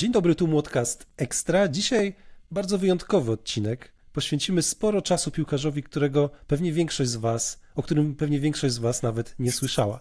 Dzień 0.00 0.12
dobry, 0.12 0.34
tu 0.34 0.46
Młodcast 0.46 1.06
Ekstra. 1.16 1.68
Dzisiaj 1.68 2.14
bardzo 2.50 2.78
wyjątkowy 2.78 3.32
odcinek. 3.32 3.92
Poświęcimy 4.12 4.62
sporo 4.62 5.02
czasu 5.02 5.30
piłkarzowi, 5.30 5.82
którego 5.82 6.30
pewnie 6.46 6.72
większość 6.72 7.10
z 7.10 7.16
Was, 7.16 7.60
o 7.74 7.82
którym 7.82 8.14
pewnie 8.14 8.40
większość 8.40 8.74
z 8.74 8.78
Was 8.78 9.02
nawet 9.02 9.34
nie 9.38 9.52
słyszała. 9.52 10.00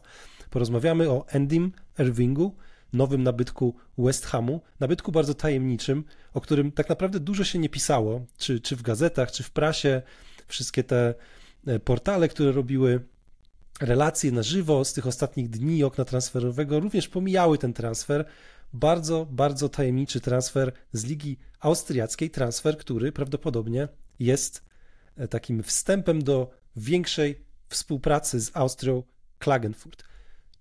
Porozmawiamy 0.49 1.09
o 1.09 1.25
Endym 1.27 1.71
Irvingu, 1.99 2.55
nowym 2.93 3.23
nabytku 3.23 3.75
West 3.97 4.25
Hamu, 4.25 4.61
nabytku 4.79 5.11
bardzo 5.11 5.33
tajemniczym, 5.33 6.03
o 6.33 6.41
którym 6.41 6.71
tak 6.71 6.89
naprawdę 6.89 7.19
dużo 7.19 7.43
się 7.43 7.59
nie 7.59 7.69
pisało, 7.69 8.25
czy, 8.37 8.59
czy 8.59 8.75
w 8.75 8.81
gazetach, 8.81 9.31
czy 9.31 9.43
w 9.43 9.51
prasie. 9.51 10.01
Wszystkie 10.47 10.83
te 10.83 11.13
e, 11.67 11.79
portale, 11.79 12.27
które 12.27 12.51
robiły 12.51 13.01
relacje 13.81 14.31
na 14.31 14.43
żywo 14.43 14.85
z 14.85 14.93
tych 14.93 15.07
ostatnich 15.07 15.49
dni 15.49 15.83
okna 15.83 16.05
transferowego, 16.05 16.79
również 16.79 17.07
pomijały 17.07 17.57
ten 17.57 17.73
transfer 17.73 18.25
bardzo, 18.73 19.27
bardzo 19.31 19.69
tajemniczy 19.69 20.21
transfer 20.21 20.71
z 20.93 21.03
ligi 21.05 21.37
austriackiej, 21.59 22.29
transfer, 22.29 22.77
który 22.77 23.11
prawdopodobnie 23.11 23.87
jest 24.19 24.63
e, 25.17 25.27
takim 25.27 25.63
wstępem 25.63 26.23
do 26.23 26.51
większej 26.75 27.45
współpracy 27.69 28.39
z 28.39 28.51
Austrią 28.53 29.03
Klagenfurt. 29.39 30.03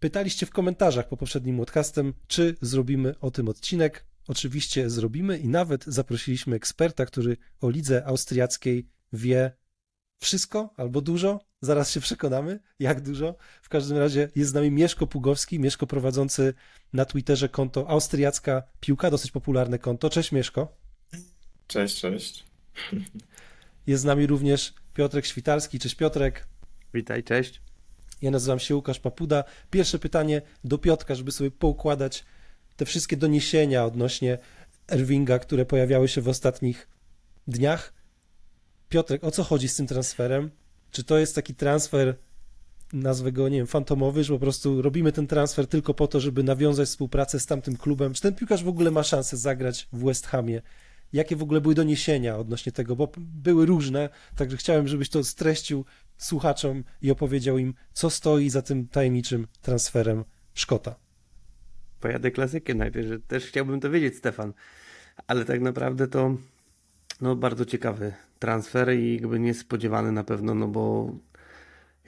Pytaliście 0.01 0.47
w 0.47 0.51
komentarzach 0.51 1.09
po 1.09 1.17
poprzednim 1.17 1.59
podcastem, 1.59 2.15
czy 2.27 2.57
zrobimy 2.61 3.19
o 3.21 3.31
tym 3.31 3.49
odcinek. 3.49 4.05
Oczywiście 4.29 4.91
zrobimy 4.91 5.39
i 5.39 5.49
nawet 5.49 5.85
zaprosiliśmy 5.85 6.57
eksperta, 6.57 7.07
który 7.07 7.37
o 7.61 7.71
lidze 7.71 8.07
austriackiej 8.07 8.89
wie 9.13 9.53
wszystko 10.19 10.75
albo 10.77 11.01
dużo. 11.01 11.41
Zaraz 11.61 11.91
się 11.91 12.01
przekonamy, 12.01 12.61
jak 12.79 13.01
dużo. 13.01 13.35
W 13.63 13.69
każdym 13.69 13.99
razie 13.99 14.29
jest 14.37 14.51
z 14.51 14.55
nami 14.55 14.71
Mieszko 14.71 15.07
Pugowski, 15.07 15.61
Mieszko 15.61 15.87
prowadzący 15.87 16.55
na 16.93 17.05
Twitterze 17.05 17.49
konto 17.49 17.89
Austriacka 17.91 18.63
Piłka, 18.81 19.11
dosyć 19.11 19.31
popularne 19.31 19.79
konto. 19.79 20.11
Cześć 20.11 20.33
Mieszko. 20.33 20.77
Cześć, 21.67 22.01
cześć. 22.01 22.45
Jest 23.87 24.03
z 24.03 24.05
nami 24.07 24.27
również 24.27 24.75
Piotrek 24.95 25.27
Świtalski. 25.27 25.79
Cześć 25.79 25.95
Piotrek. 25.95 26.49
Witaj, 26.95 27.25
cześć. 27.25 27.61
Ja 28.23 28.31
nazywam 28.31 28.59
się 28.59 28.77
Łukasz 28.77 29.01
Papuda. 29.01 29.45
Pierwsze 29.71 29.99
pytanie 29.99 30.43
do 30.65 30.79
Piotka, 30.79 31.15
żeby 31.15 31.33
sobie 31.33 31.51
poukładać 31.51 32.25
te 32.77 32.85
wszystkie 32.85 33.17
doniesienia 33.17 33.85
odnośnie 33.85 34.39
Erwinga, 34.89 35.39
które 35.39 35.67
pojawiały 35.67 36.09
się 36.09 36.21
w 36.21 36.29
ostatnich 36.29 36.89
dniach. 37.47 37.98
Piotrek, 38.89 39.25
o 39.25 39.31
co 39.31 39.45
chodzi 39.45 39.69
z 39.69 39.77
tym 39.77 39.87
transferem? 39.87 40.51
Czy 40.91 41.05
to 41.05 41.19
jest 41.19 41.35
taki 41.35 41.55
transfer, 41.55 42.17
nazwę 42.93 43.33
go, 43.33 43.49
nie 43.49 43.57
wiem, 43.59 43.67
fantomowy, 43.67 44.25
że 44.25 44.33
po 44.33 44.39
prostu 44.39 44.83
robimy 44.83 45.13
ten 45.13 45.27
transfer 45.27 45.67
tylko 45.67 45.95
po 45.95 46.07
to, 46.07 46.21
żeby 46.21 46.43
nawiązać 46.43 46.89
współpracę 46.89 47.41
z 47.41 47.47
tamtym 47.47 47.77
klubem? 47.77 48.15
Czy 48.15 48.23
ten 48.23 48.35
piłkarz 48.35 48.65
w 48.65 48.69
ogóle 48.69 48.91
ma 48.91 49.03
szansę 49.03 49.37
zagrać 49.37 49.89
w 49.93 50.05
West 50.05 50.27
Hamie? 50.27 50.63
Jakie 51.13 51.37
w 51.37 51.43
ogóle 51.43 51.61
były 51.61 51.75
doniesienia 51.75 52.37
odnośnie 52.37 52.73
tego? 52.73 52.97
Bo 52.97 53.13
były 53.19 53.67
różne, 53.67 54.09
także 54.37 54.57
chciałem, 54.57 54.89
żebyś 54.89 55.09
to 55.09 55.25
streścił 55.25 55.85
słuchaczom 56.17 56.85
i 57.03 57.11
opowiedział 57.11 57.59
im, 57.59 57.75
co 57.93 58.11
stoi 58.11 58.51
za 58.51 58.63
tym 58.63 58.89
tajemniczym 58.89 59.47
transferem 59.63 60.25
Szkota. 60.55 60.95
Pojadę 62.01 62.31
klasykiem 62.31 62.79
najpierw, 62.79 63.09
że 63.09 63.21
też 63.21 63.45
chciałbym 63.47 63.81
to 63.81 63.91
wiedzieć, 63.91 64.17
Stefan. 64.17 64.53
Ale 65.27 65.45
tak 65.45 65.61
naprawdę 65.61 66.09
to 66.09 66.37
no, 67.21 67.37
bardzo 67.37 67.65
ciekawy 67.65 68.13
transfer 68.39 68.95
i 68.95 69.15
jakby 69.15 69.41
niespodziewany 69.41 70.13
na 70.13 70.25
pewno, 70.25 70.55
no 70.55 70.69
bo 70.69 71.13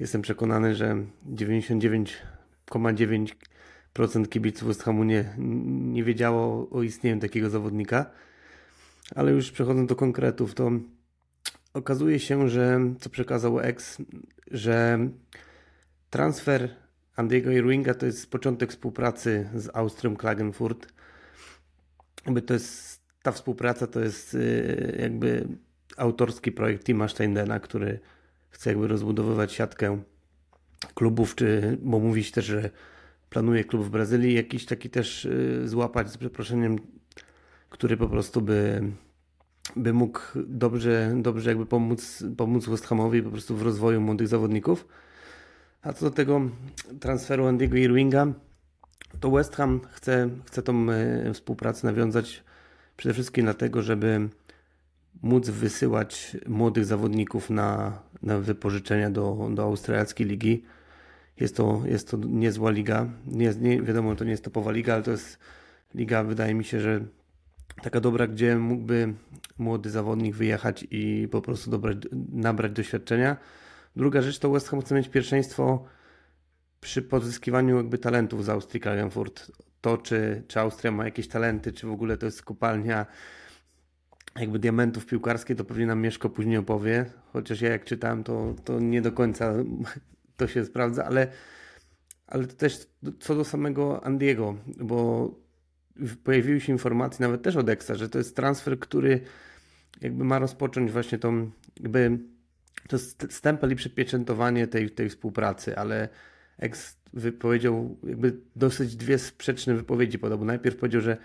jestem 0.01 0.23
przekonany, 0.23 0.75
że 0.75 1.05
99,9% 1.33 4.29
kibiców 4.29 4.69
West 4.69 4.83
Hamu 4.83 5.05
nie, 5.05 5.25
nie 5.93 6.05
wiedziało 6.05 6.71
o 6.71 6.83
istnieniu 6.83 7.21
takiego 7.21 7.51
zawodnika. 7.51 8.11
Ale 9.15 9.33
już 9.33 9.51
przechodząc 9.51 9.89
do 9.89 9.97
konkretów, 9.97 10.55
to 10.55 10.71
okazuje 11.75 12.19
się, 12.19 12.49
że 12.49 12.81
co 13.01 13.11
przekazał 13.11 13.61
ex, 13.61 14.03
że 14.51 14.99
transfer 16.11 16.69
Andiego 17.17 17.51
Irwinga 17.51 17.95
to 17.95 18.07
jest 18.07 18.31
początek 18.31 18.71
współpracy 18.71 19.49
z 19.55 19.77
Austrią 19.77 20.17
Klagenfurt. 20.17 20.87
Jakby 22.27 22.43
to 22.43 22.55
jest 22.55 23.01
ta 23.23 23.33
współpraca 23.33 23.87
to 23.87 24.01
jest 24.01 24.35
y, 24.35 24.99
jakby 25.01 25.49
autorski 26.01 26.53
projekt 26.53 26.85
Tima 26.85 27.09
Steindena, 27.09 27.61
który 27.61 28.01
chce 28.51 28.71
jakby 28.71 28.89
rozbudowywać 28.89 29.53
siatkę 29.53 30.03
klubów, 30.95 31.35
czy, 31.35 31.79
bo 31.83 31.99
mówi 31.99 32.25
się 32.25 32.33
też, 32.33 32.45
że 32.45 32.71
planuje 33.31 33.65
klub 33.65 33.85
w 33.85 33.91
Brazylii, 33.91 34.35
jakiś 34.35 34.67
taki 34.67 34.91
też 34.91 35.25
y, 35.25 35.69
złapać 35.69 36.11
z 36.11 36.17
przeproszeniem, 36.17 36.79
który 37.71 37.97
po 37.97 38.09
prostu 38.09 38.41
by, 38.43 38.83
by 39.77 39.93
mógł 39.93 40.21
dobrze, 40.47 41.15
dobrze 41.17 41.51
jakby 41.51 41.67
pomóc, 41.67 42.25
pomóc 42.37 42.69
West 42.69 42.87
Hamowi 42.87 43.23
po 43.23 43.31
prostu 43.31 43.57
w 43.57 43.63
rozwoju 43.63 44.01
młodych 44.01 44.29
zawodników. 44.29 44.87
A 45.83 45.93
co 45.93 46.05
do 46.05 46.11
tego 46.11 46.41
transferu 47.01 47.47
Andiego 47.47 47.77
Irwinga, 47.77 48.27
to 49.21 49.31
West 49.31 49.57
Ham 49.57 49.81
chce, 49.93 50.31
chce 50.45 50.63
tą 50.63 50.87
y, 50.91 51.35
współpracę 51.35 51.87
nawiązać 51.87 52.45
przede 52.97 53.13
wszystkim 53.13 53.45
dlatego, 53.45 53.83
żeby 53.83 54.29
móc 55.23 55.49
wysyłać 55.49 56.37
młodych 56.47 56.85
zawodników 56.85 57.51
na, 57.51 58.03
na 58.23 58.39
wypożyczenia 58.39 59.11
do, 59.11 59.51
do 59.55 59.63
austriackiej 59.63 60.27
ligi. 60.27 60.65
Jest 61.41 61.57
to, 61.57 61.83
jest 61.87 62.11
to 62.11 62.17
niezła 62.17 62.71
liga. 62.71 63.07
Nie, 63.27 63.55
nie, 63.61 63.83
wiadomo, 63.83 64.17
to 64.17 64.25
nie 64.25 64.31
jest 64.31 64.45
topowa 64.45 64.73
liga, 64.73 64.95
ale 64.95 65.03
to 65.03 65.11
jest 65.11 65.39
liga, 65.95 66.25
wydaje 66.25 66.55
mi 66.55 66.65
się, 66.65 66.81
że 66.81 67.05
taka 67.83 68.01
dobra, 68.01 68.27
gdzie 68.27 68.57
mógłby 68.57 69.15
młody 69.59 69.91
zawodnik 69.91 70.35
wyjechać 70.35 70.87
i 70.91 71.29
po 71.31 71.43
prostu 71.43 71.71
dobrać, 71.71 71.99
nabrać 72.33 72.73
doświadczenia. 72.73 73.37
Druga 73.97 74.23
rzecz 74.23 74.39
to 74.39 74.51
West 74.51 74.69
Ham 74.69 74.81
chce 74.81 74.95
mieć 74.95 75.09
pierwszeństwo 75.09 75.85
przy 76.81 77.03
pozyskiwaniu 77.03 77.77
jakby 77.77 77.99
talentów 77.99 78.45
z 78.45 78.49
Austrii 78.49 78.81
Klagenfurt. 78.81 79.53
To, 79.81 79.99
czy, 79.99 80.43
czy 80.49 80.61
Austria 80.61 80.93
ma 80.93 81.05
jakieś 81.05 81.29
talenty, 81.29 81.73
czy 81.73 81.87
w 81.87 81.91
ogóle 81.93 82.17
to 82.17 82.27
jest 82.27 82.43
kopalnia 82.43 83.07
jakby 84.41 84.59
diamentów 84.59 85.07
piłkarskiej, 85.07 85.57
to 85.57 85.65
pewnie 85.65 85.87
nam 85.87 86.01
Mieszko 86.01 86.31
później 86.31 86.57
opowie, 86.57 87.07
chociaż 87.33 87.61
ja 87.61 87.71
jak 87.71 87.85
czytałem, 87.85 88.25
to, 88.25 88.55
to 88.65 88.81
nie 88.81 89.03
do 89.03 89.13
końca 89.13 89.55
to 90.37 90.49
się 90.49 90.65
sprawdza, 90.65 91.05
ale, 91.05 91.29
ale 92.27 92.47
to 92.47 92.55
też 92.55 92.87
co 93.21 93.35
do 93.35 93.45
samego 93.45 94.05
Andiego, 94.05 94.57
bo 94.77 95.31
pojawiły 96.25 96.61
się 96.61 96.73
informacje 96.73 97.27
nawet 97.27 97.43
też 97.43 97.57
od 97.57 97.69
Exa, 97.69 97.95
że 97.95 98.09
to 98.09 98.19
jest 98.19 98.37
transfer, 98.37 98.79
który 98.79 99.21
jakby 100.01 100.25
ma 100.25 100.39
rozpocząć 100.39 100.93
właśnie 100.93 101.19
tą 101.19 101.51
jakby 101.81 102.19
to 102.89 102.99
stempel 103.29 103.73
i 103.73 103.77
przypieczętowanie 103.77 104.67
tej, 104.67 104.91
tej 104.91 105.09
współpracy, 105.09 105.77
ale 105.77 106.09
Ex 106.59 106.97
wypowiedział 107.13 107.97
jakby 108.05 108.37
dosyć 108.57 108.97
dwie 108.97 109.19
sprzeczne 109.19 109.75
wypowiedzi 109.75 110.19
podał, 110.19 110.39
bo 110.39 110.45
najpierw 110.45 110.77
powiedział, 110.77 111.01
że 111.01 111.17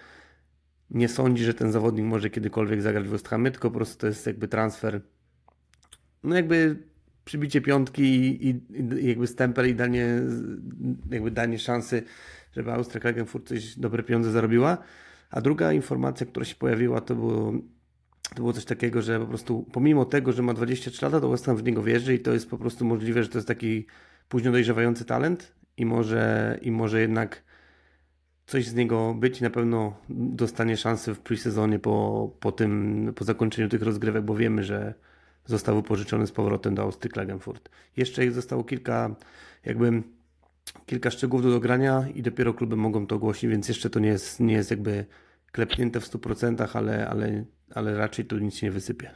nie 0.89 1.07
sądzi, 1.07 1.43
że 1.43 1.53
ten 1.53 1.71
zawodnik 1.71 2.05
może 2.05 2.29
kiedykolwiek 2.29 2.81
zagrać 2.81 3.07
w 3.07 3.09
West 3.09 3.29
tylko 3.29 3.71
po 3.71 3.75
prostu 3.75 3.97
to 3.97 4.07
jest 4.07 4.27
jakby 4.27 4.47
transfer, 4.47 5.01
no 6.23 6.35
jakby 6.35 6.83
przybicie 7.25 7.61
piątki 7.61 8.03
i, 8.03 8.49
i 8.49 9.07
jakby 9.07 9.27
stempel 9.27 9.69
i 9.69 9.75
danie, 9.75 10.21
jakby 11.11 11.31
danie 11.31 11.59
szansy, 11.59 12.03
żeby 12.55 12.71
Austria 12.71 13.01
Klagenfurt 13.01 13.47
coś 13.47 13.79
dobre 13.79 14.03
pieniądze 14.03 14.31
zarobiła. 14.31 14.77
A 15.31 15.41
druga 15.41 15.73
informacja, 15.73 16.25
która 16.25 16.45
się 16.45 16.55
pojawiła, 16.55 17.01
to 17.01 17.15
było, 17.15 17.51
to 18.29 18.35
było 18.35 18.53
coś 18.53 18.65
takiego, 18.65 19.01
że 19.01 19.19
po 19.19 19.25
prostu 19.25 19.65
pomimo 19.71 20.05
tego, 20.05 20.31
że 20.31 20.41
ma 20.41 20.53
23 20.53 21.05
lata, 21.05 21.21
to 21.21 21.29
West 21.29 21.45
Ham 21.45 21.57
w 21.57 21.63
niego 21.63 21.83
wierzy 21.83 22.13
i 22.13 22.19
to 22.19 22.33
jest 22.33 22.49
po 22.49 22.57
prostu 22.57 22.85
możliwe, 22.85 23.23
że 23.23 23.29
to 23.29 23.37
jest 23.37 23.47
taki 23.47 23.85
późno 24.29 24.51
dojrzewający 24.51 25.05
talent 25.05 25.55
i 25.77 25.85
może, 25.85 26.57
i 26.61 26.71
może 26.71 27.01
jednak 27.01 27.43
coś 28.47 28.67
z 28.67 28.73
niego 28.73 29.13
być 29.13 29.41
na 29.41 29.49
pewno 29.49 29.93
dostanie 30.09 30.77
szansę 30.77 31.15
w 31.15 31.19
pre-sezonie 31.19 31.79
po, 31.79 32.29
po 32.39 32.51
tym, 32.51 33.13
po 33.15 33.23
zakończeniu 33.23 33.69
tych 33.69 33.81
rozgrywek, 33.81 34.23
bo 34.23 34.35
wiemy, 34.35 34.63
że 34.63 34.93
został 35.45 35.75
wypożyczony 35.75 36.27
z 36.27 36.31
powrotem 36.31 36.75
do 36.75 36.81
Austrii 36.81 37.11
Klagenfurt. 37.11 37.69
Jeszcze 37.97 38.31
zostało 38.31 38.63
kilka, 38.63 39.15
jakby 39.65 40.03
kilka 40.85 41.11
szczegółów 41.11 41.43
do 41.43 41.51
dogrania 41.51 42.05
i 42.15 42.21
dopiero 42.21 42.53
kluby 42.53 42.75
mogą 42.75 43.07
to 43.07 43.15
ogłosić, 43.15 43.49
więc 43.49 43.67
jeszcze 43.67 43.89
to 43.89 43.99
nie 43.99 44.09
jest, 44.09 44.39
nie 44.39 44.53
jest 44.53 44.71
jakby 44.71 45.05
klepnięte 45.51 45.99
w 45.99 46.09
100%, 46.09 46.67
ale, 46.73 47.09
ale, 47.09 47.45
ale 47.73 47.97
raczej 47.97 48.25
tu 48.25 48.37
nic 48.37 48.61
nie 48.61 48.71
wysypie. 48.71 49.11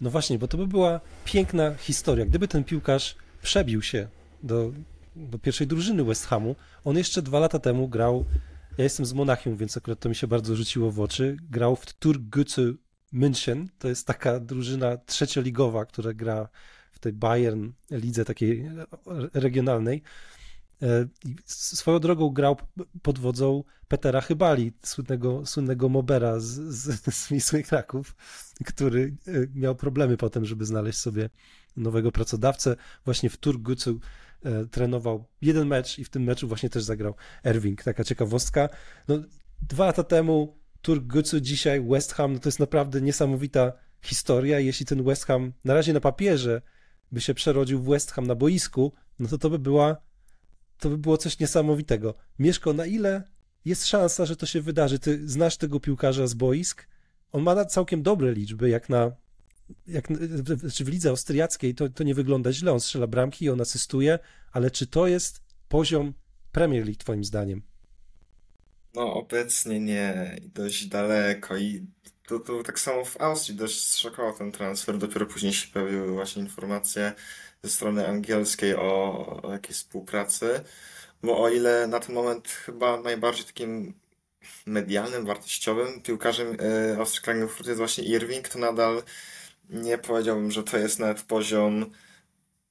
No 0.00 0.10
właśnie, 0.10 0.38
bo 0.38 0.48
to 0.48 0.58
by 0.58 0.66
była 0.66 1.00
piękna 1.24 1.74
historia. 1.74 2.26
Gdyby 2.26 2.48
ten 2.48 2.64
piłkarz 2.64 3.16
przebił 3.42 3.82
się 3.82 4.08
do 4.42 4.72
do 5.16 5.38
pierwszej 5.38 5.66
drużyny 5.66 6.04
West 6.04 6.26
Hamu. 6.26 6.56
On 6.84 6.96
jeszcze 6.96 7.22
dwa 7.22 7.38
lata 7.38 7.58
temu 7.58 7.88
grał, 7.88 8.24
ja 8.78 8.84
jestem 8.84 9.06
z 9.06 9.12
Monachium, 9.12 9.56
więc 9.56 9.76
akurat 9.76 10.00
to 10.00 10.08
mi 10.08 10.14
się 10.14 10.26
bardzo 10.26 10.56
rzuciło 10.56 10.90
w 10.90 11.00
oczy, 11.00 11.36
grał 11.50 11.76
w 11.76 11.86
Turgücü 11.86 12.74
München, 13.12 13.66
to 13.78 13.88
jest 13.88 14.06
taka 14.06 14.40
drużyna 14.40 14.96
trzecioligowa, 14.96 15.84
która 15.84 16.12
gra 16.12 16.48
w 16.92 16.98
tej 16.98 17.12
Bayern 17.12 17.70
lidze 17.90 18.24
takiej 18.24 18.70
regionalnej. 19.34 20.02
E, 20.82 21.06
swoją 21.46 21.98
drogą 21.98 22.30
grał 22.30 22.56
pod 23.02 23.18
wodzą 23.18 23.64
Petera 23.88 24.20
Chybali, 24.20 24.72
słynnego, 24.82 25.46
słynnego 25.46 25.88
mobera 25.88 26.40
z, 26.40 26.44
z, 26.44 27.44
z 27.44 27.68
Kraków, 27.68 28.16
który 28.66 29.16
e, 29.26 29.32
miał 29.54 29.74
problemy 29.74 30.16
potem, 30.16 30.44
żeby 30.44 30.64
znaleźć 30.64 30.98
sobie 30.98 31.30
nowego 31.76 32.12
pracodawcę. 32.12 32.76
Właśnie 33.04 33.30
w 33.30 33.36
Turgucu 33.36 34.00
trenował 34.70 35.24
jeden 35.42 35.68
mecz 35.68 35.98
i 35.98 36.04
w 36.04 36.10
tym 36.10 36.22
meczu 36.22 36.48
właśnie 36.48 36.70
też 36.70 36.82
zagrał 36.82 37.14
Erwing. 37.44 37.82
Taka 37.82 38.04
ciekawostka. 38.04 38.68
No, 39.08 39.18
dwa 39.62 39.86
lata 39.86 40.04
temu 40.04 40.56
Turgucu, 40.82 41.40
dzisiaj 41.40 41.80
West 41.88 42.12
Ham, 42.12 42.32
no 42.32 42.38
to 42.38 42.48
jest 42.48 42.60
naprawdę 42.60 43.00
niesamowita 43.00 43.72
historia. 44.02 44.60
Jeśli 44.60 44.86
ten 44.86 45.04
West 45.04 45.24
Ham 45.24 45.52
na 45.64 45.74
razie 45.74 45.92
na 45.92 46.00
papierze 46.00 46.62
by 47.12 47.20
się 47.20 47.34
przerodził 47.34 47.82
w 47.82 47.88
West 47.88 48.10
Ham 48.10 48.26
na 48.26 48.34
boisku, 48.34 48.92
no 49.18 49.28
to 49.28 49.38
to 49.38 49.50
by 49.50 49.58
była 49.58 49.96
to 50.78 50.90
by 50.90 50.98
było 50.98 51.16
coś 51.16 51.38
niesamowitego. 51.38 52.14
Mieszko, 52.38 52.72
na 52.72 52.86
ile 52.86 53.22
jest 53.64 53.86
szansa, 53.86 54.26
że 54.26 54.36
to 54.36 54.46
się 54.46 54.60
wydarzy? 54.60 54.98
Ty 54.98 55.28
znasz 55.28 55.56
tego 55.56 55.80
piłkarza 55.80 56.26
z 56.26 56.34
boisk? 56.34 56.88
On 57.32 57.42
ma 57.42 57.64
całkiem 57.64 58.02
dobre 58.02 58.32
liczby, 58.32 58.68
jak 58.68 58.88
na. 58.88 59.12
Jak, 59.86 60.08
w 60.80 60.88
lidze 60.88 61.10
austriackiej 61.10 61.74
to, 61.74 61.88
to 61.88 62.04
nie 62.04 62.14
wygląda 62.14 62.52
źle. 62.52 62.72
On 62.72 62.80
strzela 62.80 63.06
bramki 63.06 63.44
i 63.44 63.50
on 63.50 63.60
asystuje, 63.60 64.18
ale 64.52 64.70
czy 64.70 64.86
to 64.86 65.06
jest 65.06 65.42
poziom 65.68 66.14
Premier 66.52 66.84
League, 66.84 66.98
Twoim 66.98 67.24
zdaniem? 67.24 67.62
No, 68.94 69.14
obecnie 69.14 69.80
nie, 69.80 70.36
dość 70.54 70.86
daleko 70.86 71.56
i 71.56 71.86
to, 72.26 72.38
to 72.38 72.62
tak 72.62 72.80
samo 72.80 73.04
w 73.04 73.20
Austrii 73.20 73.56
dość 73.56 73.96
szokował 73.96 74.38
ten 74.38 74.52
transfer. 74.52 74.98
Dopiero 74.98 75.26
później 75.26 75.52
się 75.52 75.68
pojawiły 75.68 76.12
właśnie 76.12 76.42
informacje 76.42 77.12
ze 77.62 77.70
strony 77.70 78.08
angielskiej 78.08 78.76
o, 78.76 79.40
o 79.42 79.52
jakiejś 79.52 79.76
współpracy. 79.76 80.60
Bo 81.22 81.42
o 81.42 81.48
ile 81.48 81.86
na 81.86 82.00
ten 82.00 82.14
moment 82.14 82.48
chyba 82.48 83.00
najbardziej 83.00 83.44
takim 83.44 83.94
medialnym, 84.66 85.26
wartościowym 85.26 86.02
piłkarzem 86.02 86.56
e, 86.60 86.98
Austrii 86.98 87.22
Klagenfurt 87.22 87.66
jest 87.66 87.78
właśnie 87.78 88.04
Irving, 88.04 88.48
to 88.48 88.58
nadal 88.58 89.02
nie 89.72 89.98
powiedziałbym, 89.98 90.50
że 90.50 90.62
to 90.62 90.78
jest 90.78 90.98
nawet 90.98 91.22
poziom 91.22 91.90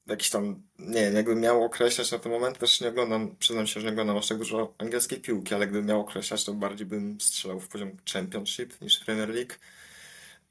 jakiś 0.08 0.30
tam, 0.30 0.64
nie 0.80 1.02
wiem, 1.02 1.16
jakbym 1.16 1.40
miał 1.40 1.64
określać 1.64 2.12
na 2.12 2.20
ten 2.20 2.32
moment, 2.32 2.58
też 2.58 2.82
nie 2.82 2.90
oglądam, 2.90 3.36
przyznam 3.40 3.68
się, 3.68 3.80
że 3.80 3.86
nie 3.88 3.92
oglądam 3.92 4.18
aż 4.18 4.28
tak 4.28 4.38
dużo 4.38 4.74
angielskiej 4.78 5.22
piłki, 5.22 5.56
ale 5.56 5.68
gdybym 5.68 5.86
miał 5.86 6.02
określać, 6.02 6.44
to 6.44 6.54
bardziej 6.54 6.88
bym 6.88 7.22
strzelał 7.22 7.60
w 7.60 7.68
poziom 7.68 7.92
Championship 8.14 8.82
niż 8.82 9.00
Premier 9.00 9.30
League. 9.30 9.54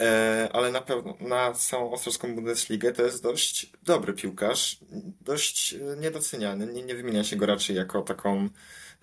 E, 0.02 0.48
ale 0.52 0.72
na 0.72 0.80
pewno 0.80 1.16
na 1.20 1.52
całą 1.52 1.92
austriacką 1.92 2.34
Bundesligę 2.34 2.92
to 2.92 3.02
jest 3.02 3.22
dość 3.22 3.72
dobry 3.82 4.12
piłkarz, 4.12 4.78
dość 5.20 5.74
e, 5.74 5.96
niedoceniany. 5.96 6.66
Nie, 6.66 6.82
nie 6.82 6.94
wymienia 6.94 7.24
się 7.24 7.36
go 7.36 7.46
raczej 7.46 7.76
jako 7.76 8.02
taką 8.02 8.48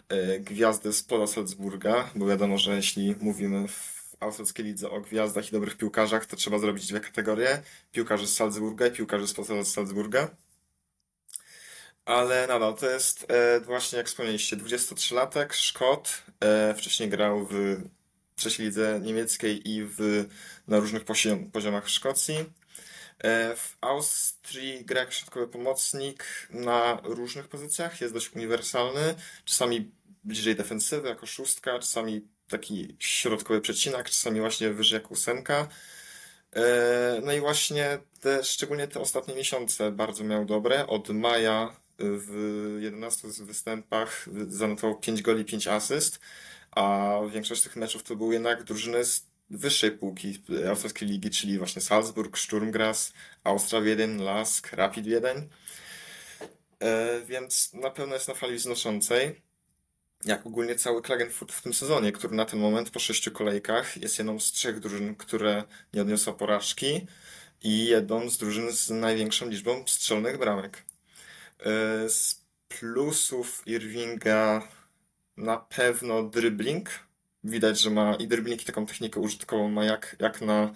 e, 0.10 0.40
gwiazdę 0.40 0.94
z 0.94 1.04
pola 1.04 1.28
Salzburga, 1.28 2.10
bo 2.16 2.26
wiadomo, 2.26 2.58
że 2.58 2.76
jeśli 2.76 3.16
mówimy 3.20 3.68
w 3.68 3.97
austriackiej 4.20 4.66
lidze 4.66 4.90
o 4.90 5.02
gwiazdach 5.02 5.50
i 5.50 5.52
dobrych 5.52 5.78
piłkarzach, 5.78 6.26
to 6.26 6.36
trzeba 6.36 6.60
zrobić 6.60 6.88
dwie 6.88 7.00
kategorie. 7.00 7.64
Piłkarze 7.92 8.28
z 8.28 8.36
Salzburga 8.36 8.88
i 8.88 8.92
piłkarze 8.92 9.28
z 9.28 9.34
pola 9.34 9.66
Salzburga. 9.66 10.30
Ale 12.06 12.48
nadal 12.48 12.76
to 12.76 12.90
jest 12.90 13.28
właśnie, 13.66 13.98
jak 13.98 14.08
wspomnieliście, 14.08 14.58
23-latek, 14.58 15.54
Szkot. 15.54 16.24
wcześniej 16.78 17.10
grał 17.10 17.48
w 17.52 17.82
trzeciej 18.36 18.66
lidze 18.66 19.00
niemieckiej 19.04 19.70
i 19.70 19.84
w, 19.84 20.26
na 20.68 20.80
różnych 20.80 21.04
poziomach 21.52 21.86
w 21.86 21.90
Szkocji. 21.90 22.36
E, 23.20 23.56
w 23.56 23.78
Austrii 23.82 24.86
gra 24.86 25.00
jak 25.00 25.14
środkowy 25.14 25.48
pomocnik 25.48 26.26
na 26.50 27.02
różnych 27.04 27.48
pozycjach, 27.48 28.02
jest 28.02 28.14
dość 28.14 28.36
uniwersalny, 28.36 29.16
czasami 29.46 29.92
bliżej 30.24 30.56
defensywy 30.56 31.08
jako 31.08 31.26
szóstka, 31.26 31.80
czasami 31.80 32.28
taki 32.50 32.96
środkowy 33.00 33.62
przecinak, 33.62 34.10
czasami 34.10 34.40
właśnie 34.40 34.70
wyżej 34.70 34.98
jak 34.98 35.12
ósemka. 35.12 35.68
E, 36.56 37.22
no 37.24 37.34
i 37.34 37.40
właśnie 37.40 38.00
te, 38.22 38.44
szczególnie 38.44 38.88
te 38.88 39.00
ostatnie 39.00 39.36
miesiące 39.36 39.92
bardzo 39.92 40.24
miał 40.24 40.46
dobre. 40.46 40.88
Od 40.88 41.10
maja 41.10 41.76
w 42.00 42.78
11 42.82 43.28
występach 43.28 44.26
zanotował 44.48 45.00
5 45.00 45.22
goli, 45.22 45.46
5 45.46 45.68
asyst 45.68 46.20
a 46.78 47.20
większość 47.34 47.64
tych 47.64 47.76
meczów 47.76 48.04
to 48.04 48.16
były 48.16 48.34
jednak 48.34 48.64
drużyny 48.64 49.06
z 49.06 49.26
wyższej 49.50 49.92
półki 49.92 50.42
austriackiej 50.70 51.08
ligi, 51.08 51.30
czyli 51.30 51.58
właśnie 51.58 51.82
Salzburg, 51.82 52.38
Sturm 52.38 52.72
Graz, 52.72 53.14
Austria 53.44 53.82
Wiedeń, 53.82 54.22
Lask, 54.22 54.74
Rapid 54.74 55.06
Wiedeń. 55.06 55.50
E, 56.80 57.22
więc 57.26 57.74
na 57.74 57.90
pewno 57.90 58.14
jest 58.14 58.28
na 58.28 58.34
fali 58.34 58.56
wznoszącej. 58.56 59.42
Jak 60.26 60.46
ogólnie 60.46 60.76
cały 60.76 61.02
Klagenfurt 61.02 61.52
w 61.52 61.62
tym 61.62 61.74
sezonie, 61.74 62.12
który 62.12 62.36
na 62.36 62.46
ten 62.46 62.60
moment 62.60 62.90
po 62.90 63.00
sześciu 63.00 63.32
kolejkach 63.32 63.98
jest 63.98 64.18
jedną 64.18 64.40
z 64.40 64.52
trzech 64.52 64.80
drużyn, 64.80 65.16
które 65.16 65.64
nie 65.94 66.02
odniosła 66.02 66.34
porażki 66.34 67.08
i 67.64 67.86
jedną 67.86 68.30
z 68.30 68.38
drużyn 68.38 68.72
z 68.72 68.90
największą 68.90 69.50
liczbą 69.50 69.84
strzelnych 69.88 70.38
bramek. 70.38 70.84
E, 71.60 72.10
z 72.10 72.42
plusów 72.68 73.64
Irvinga 73.66 74.68
na 75.38 75.58
pewno 75.58 76.24
dribbling. 76.24 76.90
Widać, 77.44 77.80
że 77.80 77.90
ma 77.90 78.16
i 78.16 78.28
dribbling, 78.28 78.62
i 78.62 78.66
taką 78.66 78.86
technikę 78.86 79.20
użytkową 79.20 79.70
ma 79.70 79.86
jak, 79.86 80.16
jak 80.20 80.42
na. 80.42 80.74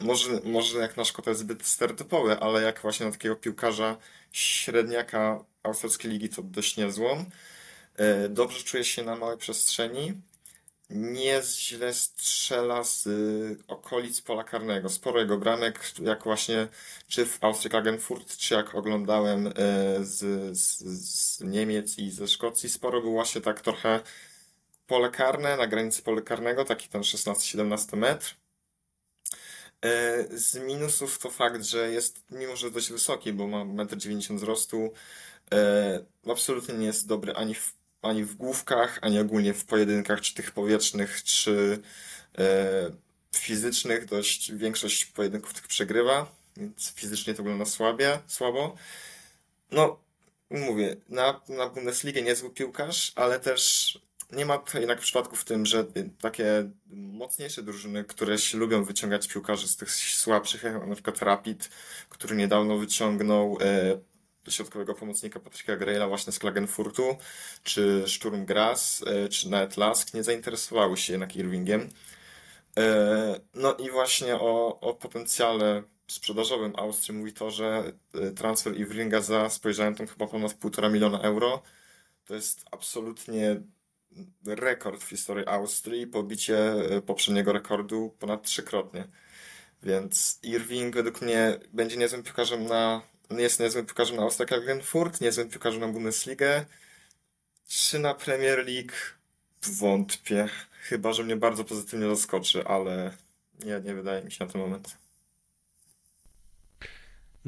Może, 0.00 0.40
może 0.44 0.78
jak 0.78 0.96
na 0.96 1.04
Szkota 1.04 1.30
jest 1.30 1.40
zbyt 1.40 1.66
stereotypowy, 1.66 2.38
ale 2.40 2.62
jak 2.62 2.80
właśnie 2.80 3.06
na 3.06 3.12
takiego 3.12 3.36
piłkarza 3.36 3.96
średniaka 4.32 5.44
austriackiej 5.62 6.10
ligi 6.10 6.28
to 6.28 6.42
dość 6.42 6.76
niezłą. 6.76 7.24
E, 7.96 8.28
dobrze 8.28 8.64
czuje 8.64 8.84
się 8.84 9.02
na 9.02 9.16
małej 9.16 9.38
przestrzeni. 9.38 10.12
Nie 10.90 11.42
źle 11.42 11.94
strzela 11.94 12.84
z 12.84 13.08
okolic 13.68 14.20
pola 14.20 14.44
karnego. 14.44 14.88
Sporo 14.88 15.20
jego 15.20 15.38
bramek, 15.38 15.92
jak 16.02 16.24
właśnie 16.24 16.68
czy 17.08 17.26
w 17.26 17.44
Austrii 17.44 17.70
Klagenfurt, 17.70 18.36
czy 18.36 18.54
jak 18.54 18.74
oglądałem 18.74 19.46
e, 19.46 19.52
z, 20.00 20.18
z, 20.58 20.78
z 20.78 21.40
Niemiec 21.40 21.98
i 21.98 22.10
ze 22.10 22.28
Szkocji, 22.28 22.68
sporo 22.68 23.00
było 23.00 23.12
właśnie 23.12 23.40
tak 23.40 23.60
trochę 23.60 24.00
pole 24.86 25.10
karne, 25.10 25.56
na 25.56 25.66
granicy 25.66 26.02
pole 26.02 26.22
karnego, 26.22 26.64
taki 26.64 26.88
ten 26.88 27.02
16-17 27.02 27.96
metr. 27.96 28.34
E, 29.82 30.24
z 30.38 30.54
minusów 30.54 31.18
to 31.18 31.30
fakt, 31.30 31.64
że 31.64 31.92
jest, 31.92 32.24
mimo 32.30 32.56
że 32.56 32.70
dość 32.70 32.90
wysoki, 32.90 33.32
bo 33.32 33.46
ma 33.46 33.58
1,90 33.58 34.30
m 34.30 34.36
wzrostu, 34.36 34.92
absolutnie 36.30 36.74
nie 36.74 36.86
jest 36.86 37.06
dobry 37.06 37.34
ani 37.34 37.54
w, 37.54 37.74
ani 38.04 38.24
w 38.24 38.34
główkach, 38.34 38.98
ani 39.02 39.20
ogólnie 39.20 39.54
w 39.54 39.64
pojedynkach, 39.64 40.20
czy 40.20 40.34
tych 40.34 40.50
powietrznych, 40.50 41.22
czy 41.24 41.78
fizycznych. 43.36 44.04
Dość 44.04 44.52
większość 44.52 45.06
pojedynków 45.06 45.54
tych 45.54 45.66
przegrywa 45.68 46.26
więc 46.56 46.92
fizycznie 46.94 47.34
to 47.34 47.42
wygląda 47.42 47.64
słabie, 47.64 48.18
słabo. 48.26 48.76
No, 49.70 49.98
mówię, 50.50 50.96
na, 51.08 51.40
na 51.48 51.68
Bundesligę 51.68 52.22
niezły 52.22 52.50
piłkarz, 52.50 53.12
ale 53.16 53.40
też 53.40 53.98
nie 54.32 54.46
ma 54.46 54.62
jednak 54.74 55.00
przypadku 55.00 55.36
w 55.36 55.44
tym, 55.44 55.66
że 55.66 55.84
takie 56.20 56.70
mocniejsze 56.90 57.62
drużyny, 57.62 58.04
które 58.04 58.38
się 58.38 58.58
lubią 58.58 58.84
wyciągać 58.84 59.28
piłkarzy 59.28 59.68
z 59.68 59.76
tych 59.76 59.92
słabszych, 59.92 60.62
jak 60.62 60.86
na 60.86 60.94
przykład 60.94 61.22
Rapid, 61.22 61.70
który 62.08 62.36
niedawno 62.36 62.78
wyciągnął 62.78 63.58
e, 63.60 63.98
środkowego 64.50 64.94
pomocnika 64.94 65.40
Patryka 65.40 65.76
Greila 65.76 66.08
właśnie 66.08 66.32
z 66.32 66.38
Klagenfurtu, 66.38 67.16
czy 67.62 68.04
Sturm 68.06 68.44
Graz, 68.44 69.04
e, 69.06 69.28
czy 69.28 69.50
nawet 69.50 69.76
Lask, 69.76 70.14
nie 70.14 70.22
zainteresowały 70.22 70.96
się 70.96 71.12
jednak 71.12 71.36
Irvingiem. 71.36 71.88
E, 72.78 73.40
no 73.54 73.74
i 73.74 73.90
właśnie 73.90 74.34
o, 74.34 74.80
o 74.80 74.94
potencjale 74.94 75.82
sprzedażowym 76.06 76.72
Austrii 76.76 77.18
mówi 77.18 77.32
to, 77.32 77.50
że 77.50 77.92
y, 78.14 78.32
transfer 78.32 78.80
Ivringa 78.80 79.20
za, 79.20 79.50
spojrzałem 79.50 79.94
tam 79.94 80.06
chyba 80.06 80.26
ponad 80.26 80.54
półtora 80.54 80.88
miliona 80.88 81.20
euro, 81.20 81.62
to 82.24 82.34
jest 82.34 82.64
absolutnie 82.70 83.60
rekord 84.46 85.04
w 85.04 85.08
historii 85.08 85.46
Austrii, 85.46 86.06
pobicie 86.06 86.74
poprzedniego 87.06 87.52
rekordu 87.52 88.16
ponad 88.18 88.42
trzykrotnie. 88.42 89.08
Więc 89.82 90.38
Irving 90.42 90.94
według 90.94 91.22
mnie 91.22 91.58
będzie 91.72 91.96
niezłym 91.96 92.22
piłkarzem 92.22 92.66
na, 92.66 93.02
jest 93.30 93.60
niezłym 93.60 93.86
piłkarzem 93.86 94.16
na 94.16 94.22
Austria 94.22 94.46
Klagenfurt, 94.46 95.20
niezłym 95.20 95.50
piłkarzem 95.50 95.80
na 95.80 95.88
Bundesligę, 95.88 96.64
czy 97.68 97.98
na 97.98 98.14
Premier 98.14 98.66
League 98.66 98.94
wątpię. 99.62 100.48
Chyba, 100.82 101.12
że 101.12 101.24
mnie 101.24 101.36
bardzo 101.36 101.64
pozytywnie 101.64 102.08
zaskoczy, 102.08 102.66
ale 102.66 103.16
nie, 103.64 103.80
nie 103.84 103.94
wydaje 103.94 104.24
mi 104.24 104.32
się 104.32 104.44
na 104.44 104.52
ten 104.52 104.60
moment. 104.60 104.98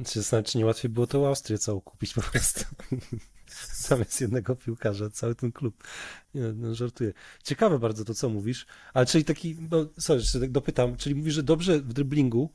Czy 0.07 0.23
znaczy, 0.23 0.59
nie 0.59 0.67
łatwiej 0.67 0.91
było 0.91 1.07
to 1.07 1.29
Austrię 1.29 1.59
całą 1.59 1.81
kupić 1.81 2.15
po 2.15 2.23
prostu. 2.23 2.65
Zamiast 3.89 4.21
jednego 4.21 4.57
piłkarza, 4.57 5.11
cały 5.11 5.35
ten 5.35 5.53
klub. 5.53 5.85
Nie, 6.35 6.43
no, 6.43 6.75
żartuję. 6.75 7.13
Ciekawe 7.45 7.79
bardzo 7.79 8.05
to, 8.05 8.15
co 8.15 8.29
mówisz, 8.29 8.67
ale 8.95 9.07
czyli 9.07 9.25
taki, 9.25 9.57
no, 9.71 9.87
sorry, 9.99 10.21
że 10.21 10.41
tak 10.41 10.51
dopytam, 10.51 10.97
czyli 10.97 11.15
mówisz, 11.15 11.35
że 11.35 11.43
dobrze 11.43 11.81
w 11.81 11.93
driblingu, 11.93 12.55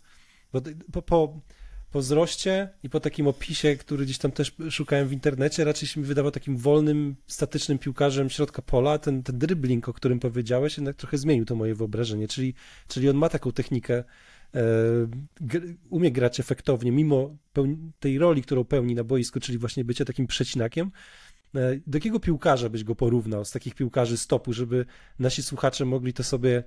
bo 0.53 0.61
po, 0.91 1.01
po 1.01 1.41
po 1.91 1.99
wzroście 1.99 2.69
i 2.83 2.89
po 2.89 2.99
takim 2.99 3.27
opisie, 3.27 3.75
który 3.75 4.05
gdzieś 4.05 4.17
tam 4.17 4.31
też 4.31 4.55
szukałem 4.69 5.07
w 5.07 5.13
internecie, 5.13 5.63
raczej 5.63 5.87
się 5.87 5.99
mi 5.99 6.05
wydawał 6.05 6.31
takim 6.31 6.57
wolnym, 6.57 7.15
statycznym 7.27 7.77
piłkarzem 7.77 8.29
środka 8.29 8.61
pola. 8.61 8.97
Ten, 8.97 9.23
ten 9.23 9.37
dribbling, 9.37 9.89
o 9.89 9.93
którym 9.93 10.19
powiedziałeś, 10.19 10.77
jednak 10.77 10.95
trochę 10.95 11.17
zmienił 11.17 11.45
to 11.45 11.55
moje 11.55 11.75
wyobrażenie. 11.75 12.27
Czyli, 12.27 12.53
czyli 12.87 13.09
on 13.09 13.15
ma 13.15 13.29
taką 13.29 13.51
technikę, 13.51 14.03
e, 14.55 14.63
umie 15.89 16.11
grać 16.11 16.39
efektownie, 16.39 16.91
mimo 16.91 17.35
tej 17.99 18.17
roli, 18.17 18.41
którą 18.41 18.63
pełni 18.63 18.95
na 18.95 19.03
boisku, 19.03 19.39
czyli 19.39 19.57
właśnie 19.57 19.85
bycie 19.85 20.05
takim 20.05 20.27
przecinakiem. 20.27 20.91
E, 21.55 21.75
do 21.87 21.97
jakiego 21.97 22.19
piłkarza 22.19 22.69
byś 22.69 22.83
go 22.83 22.95
porównał 22.95 23.45
z 23.45 23.51
takich 23.51 23.75
piłkarzy 23.75 24.17
stopu, 24.17 24.53
żeby 24.53 24.85
nasi 25.19 25.43
słuchacze 25.43 25.85
mogli 25.85 26.13
to 26.13 26.23
sobie 26.23 26.63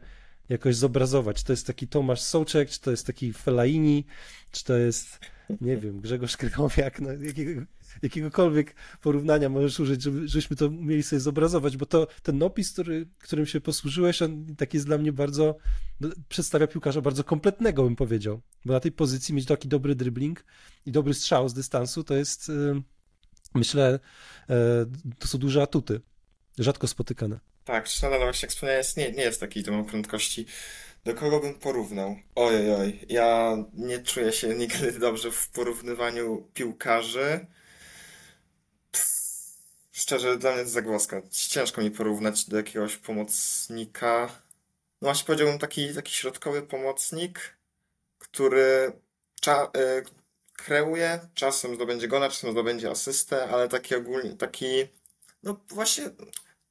jakoś 0.48 0.76
zobrazować. 0.76 1.36
Czy 1.36 1.44
to 1.44 1.52
jest 1.52 1.66
taki 1.66 1.88
Tomasz 1.88 2.20
Sołczek, 2.20 2.70
czy 2.70 2.80
to 2.80 2.90
jest 2.90 3.06
taki 3.06 3.32
Felaini, 3.32 4.04
czy 4.50 4.64
to 4.64 4.76
jest, 4.76 5.20
nie 5.60 5.76
wiem, 5.76 6.00
Grzegorz 6.00 6.36
Krychowiak, 6.36 7.00
no, 7.00 7.12
jakiego, 7.12 7.62
jakiegokolwiek 8.02 8.74
porównania 9.00 9.48
możesz 9.48 9.80
użyć, 9.80 10.02
żeby, 10.02 10.28
żebyśmy 10.28 10.56
to 10.56 10.66
umieli 10.66 11.02
sobie 11.02 11.20
zobrazować, 11.20 11.76
bo 11.76 11.86
to 11.86 12.06
ten 12.22 12.42
opis, 12.42 12.72
który, 12.72 13.08
którym 13.18 13.46
się 13.46 13.60
posłużyłeś, 13.60 14.22
on 14.22 14.56
taki 14.56 14.76
jest 14.76 14.86
dla 14.86 14.98
mnie 14.98 15.12
bardzo, 15.12 15.56
no, 16.00 16.08
przedstawia 16.28 16.66
piłkarza 16.66 17.00
bardzo 17.00 17.24
kompletnego, 17.24 17.84
bym 17.84 17.96
powiedział, 17.96 18.40
bo 18.64 18.72
na 18.72 18.80
tej 18.80 18.92
pozycji 18.92 19.34
mieć 19.34 19.46
taki 19.46 19.68
dobry 19.68 19.94
dribbling 19.94 20.44
i 20.86 20.92
dobry 20.92 21.14
strzał 21.14 21.48
z 21.48 21.54
dystansu, 21.54 22.04
to 22.04 22.14
jest, 22.14 22.48
y, 22.48 22.82
myślę, 23.54 23.98
y, 24.50 25.16
to 25.18 25.28
są 25.28 25.38
duże 25.38 25.62
atuty, 25.62 26.00
rzadko 26.58 26.86
spotykane. 26.86 27.53
Tak, 27.64 27.88
Schneider 27.88 28.20
właśnie 28.20 28.46
jak 28.46 28.50
wspomniałeś, 28.50 28.96
nie, 28.96 29.12
nie 29.12 29.22
jest 29.22 29.40
takiej 29.40 29.62
domą 29.62 29.84
prędkości. 29.84 30.46
Do 31.04 31.14
kogo 31.14 31.40
bym 31.40 31.54
porównał? 31.54 32.16
Ojej, 32.34 32.74
oj, 32.74 33.06
ja 33.08 33.56
nie 33.74 33.98
czuję 33.98 34.32
się 34.32 34.48
nigdy 34.48 34.92
dobrze 34.98 35.30
w 35.30 35.48
porównywaniu 35.48 36.48
piłkarzy. 36.54 37.46
Pff, 38.92 39.08
szczerze, 39.92 40.38
dla 40.38 40.52
mnie 40.52 40.64
to 40.64 40.92
jest. 40.92 41.22
Ciężko 41.30 41.82
mi 41.82 41.90
porównać 41.90 42.44
do 42.44 42.56
jakiegoś 42.56 42.96
pomocnika. 42.96 44.28
No 45.00 45.06
właśnie 45.08 45.26
powiedziałbym 45.26 45.58
taki, 45.58 45.94
taki 45.94 46.12
środkowy 46.12 46.62
pomocnik, 46.62 47.58
który 48.18 48.92
cza, 49.40 49.70
y, 49.76 50.04
kreuje, 50.56 51.20
czasem 51.34 51.74
zdobędzie 51.74 52.08
gona, 52.08 52.28
czasem 52.28 52.52
zdobędzie 52.52 52.90
asystę, 52.90 53.48
ale 53.48 53.68
taki 53.68 53.94
ogólnie, 53.94 54.36
taki, 54.36 54.66
no 55.42 55.60
właśnie 55.68 56.10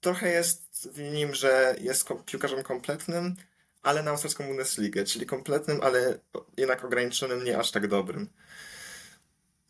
trochę 0.03 0.31
jest 0.31 0.89
w 0.93 1.00
nim, 1.00 1.36
że 1.36 1.75
jest 1.81 2.07
piłkarzem 2.25 2.63
kompletnym, 2.63 3.36
ale 3.83 4.03
na 4.03 4.12
austriacką 4.12 4.48
Bundesligę, 4.48 5.03
czyli 5.03 5.25
kompletnym, 5.25 5.79
ale 5.81 6.19
jednak 6.57 6.86
ograniczonym, 6.86 7.43
nie 7.43 7.57
aż 7.57 7.72
tak 7.72 7.88
dobrym. 7.88 8.29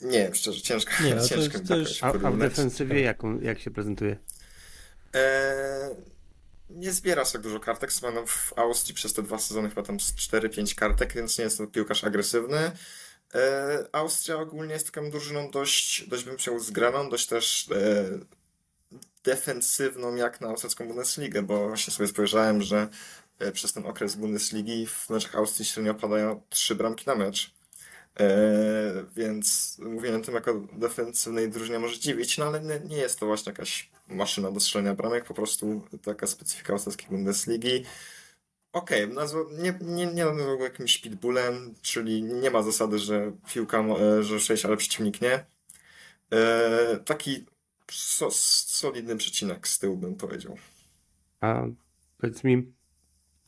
Nie 0.02 0.20
wiem, 0.20 0.36
szczerze, 0.36 0.62
ciężko, 0.62 0.92
nie, 1.04 1.16
no 1.16 1.28
ciężko 1.28 1.60
to 1.60 1.66
to 1.66 1.76
a, 2.02 2.08
a, 2.08 2.32
w 2.32 2.38
defensywie 2.38 3.02
jak, 3.02 3.22
jak 3.42 3.60
się 3.60 3.72
prezentuje? 3.72 4.18
Eee, 5.14 5.96
nie 6.70 6.92
zbiera 6.92 7.26
tak 7.26 7.42
dużo 7.42 7.60
kartek. 7.60 7.92
Mam 8.02 8.28
w 8.28 8.54
Austrii 8.56 8.96
przez 8.96 9.14
te 9.14 9.24
dwa 9.24 9.40
sezony 9.40 9.70
chyba 9.70 9.84
tam 9.84 9.98
4-5 9.98 10.76
kartek, 10.76 11.14
więc 11.14 11.38
nie 11.38 11.44
jest 11.44 11.58
to 11.58 11.68
piłkarz 11.68 12.04
agresywny. 12.04 12.58
Eee, 13.34 13.86
Austria 13.92 14.38
ogólnie 14.38 14.74
jest 14.74 14.92
taką 14.92 15.10
drużyną 15.10 15.52
dość, 15.52 16.08
dość 16.08 16.24
bym 16.24 16.38
chciał 16.38 16.60
zgraną, 16.60 17.10
dość 17.10 17.28
też 17.28 17.68
e, 17.72 18.06
defensywną 19.24 20.16
jak 20.16 20.42
na 20.42 20.48
austriacką 20.48 20.88
Bundesligę, 20.88 21.42
bo 21.42 21.68
właśnie 21.68 21.94
sobie 21.94 22.08
spojrzałem, 22.08 22.62
że 22.62 22.88
e, 23.40 23.52
przez 23.52 23.74
ten 23.74 23.86
okres 23.86 24.16
Bundesligi 24.16 24.88
w 24.88 25.10
meczach 25.10 25.36
Austrii 25.36 25.66
średnio 25.66 25.94
padają 25.94 26.42
trzy 26.50 26.76
bramki 26.76 27.04
na 27.08 27.16
mecz. 27.16 27.54
E, 28.20 28.26
więc 29.16 29.78
mówiłem 29.80 30.22
o 30.22 30.24
tym 30.24 30.34
jako 30.34 30.54
defensywnej 30.74 31.50
drużynie 31.50 31.80
może 31.80 32.00
dziwić, 32.00 32.38
no 32.38 32.46
ale 32.46 32.62
nie, 32.62 32.80
nie 32.80 32.98
jest 32.98 33.20
to 33.20 33.26
właśnie 33.26 33.52
jakaś 33.52 33.90
maszyna 34.08 34.52
do 34.52 34.60
strzelania 34.60 34.94
bramek, 34.94 35.26
po 35.26 35.34
prostu 35.34 35.82
taka 36.02 36.28
specyfika 36.28 36.74
austriackiej 36.74 37.08
Bundesligi. 37.10 37.86
Okej, 38.74 39.04
okay, 39.04 39.46
nie, 39.52 39.74
nie, 39.82 40.06
nie 40.06 40.26
nazwał 40.26 40.58
go 40.58 40.64
jakimś 40.64 40.98
pitbullem, 40.98 41.74
czyli 41.82 42.24
nie 42.24 42.52
ma 42.52 42.64
zasady, 42.64 43.00
że 43.00 43.32
piłka, 43.54 43.80
e, 43.80 44.24
że 44.24 44.38
przejść, 44.38 44.66
ale 44.66 44.78
przeciwnik 44.78 45.22
nie. 45.22 45.46
E, 46.32 46.98
taki 47.06 47.46
so, 47.92 48.32
solidny 48.32 49.18
przecinek 49.18 49.68
z 49.68 49.80
tyłu 49.80 49.98
bym 49.98 50.16
powiedział. 50.16 50.58
A 51.42 51.64
powiedz 52.18 52.44
mi, 52.44 52.74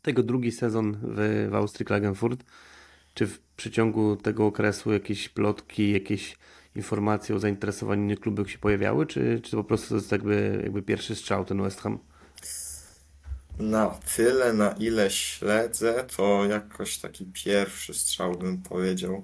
tego 0.01 0.23
drugi 0.23 0.51
sezon 0.51 0.97
w, 1.01 1.47
w 1.51 1.55
Austrii 1.55 1.85
Klagenfurt, 1.85 2.43
czy 3.13 3.27
w 3.27 3.39
przeciągu 3.39 4.15
tego 4.15 4.45
okresu 4.45 4.93
jakieś 4.93 5.29
plotki, 5.29 5.91
jakieś 5.91 6.37
informacje 6.75 7.35
o 7.35 7.39
zainteresowaniu 7.39 8.03
innych 8.03 8.19
klubów 8.19 8.51
się 8.51 8.57
pojawiały, 8.57 9.05
czy, 9.05 9.41
czy 9.43 9.51
to 9.51 9.57
po 9.57 9.63
prostu 9.63 9.89
to 9.89 9.95
jest 9.95 10.11
jakby, 10.11 10.59
jakby 10.63 10.81
pierwszy 10.81 11.15
strzał 11.15 11.45
ten 11.45 11.61
West 11.61 11.81
Ham? 11.81 11.99
Na 13.59 13.99
tyle, 14.15 14.53
na 14.53 14.71
ile 14.71 15.11
śledzę, 15.11 16.05
to 16.17 16.45
jakoś 16.45 16.97
taki 16.97 17.25
pierwszy 17.25 17.93
strzał 17.93 18.37
bym 18.37 18.61
powiedział 18.61 19.23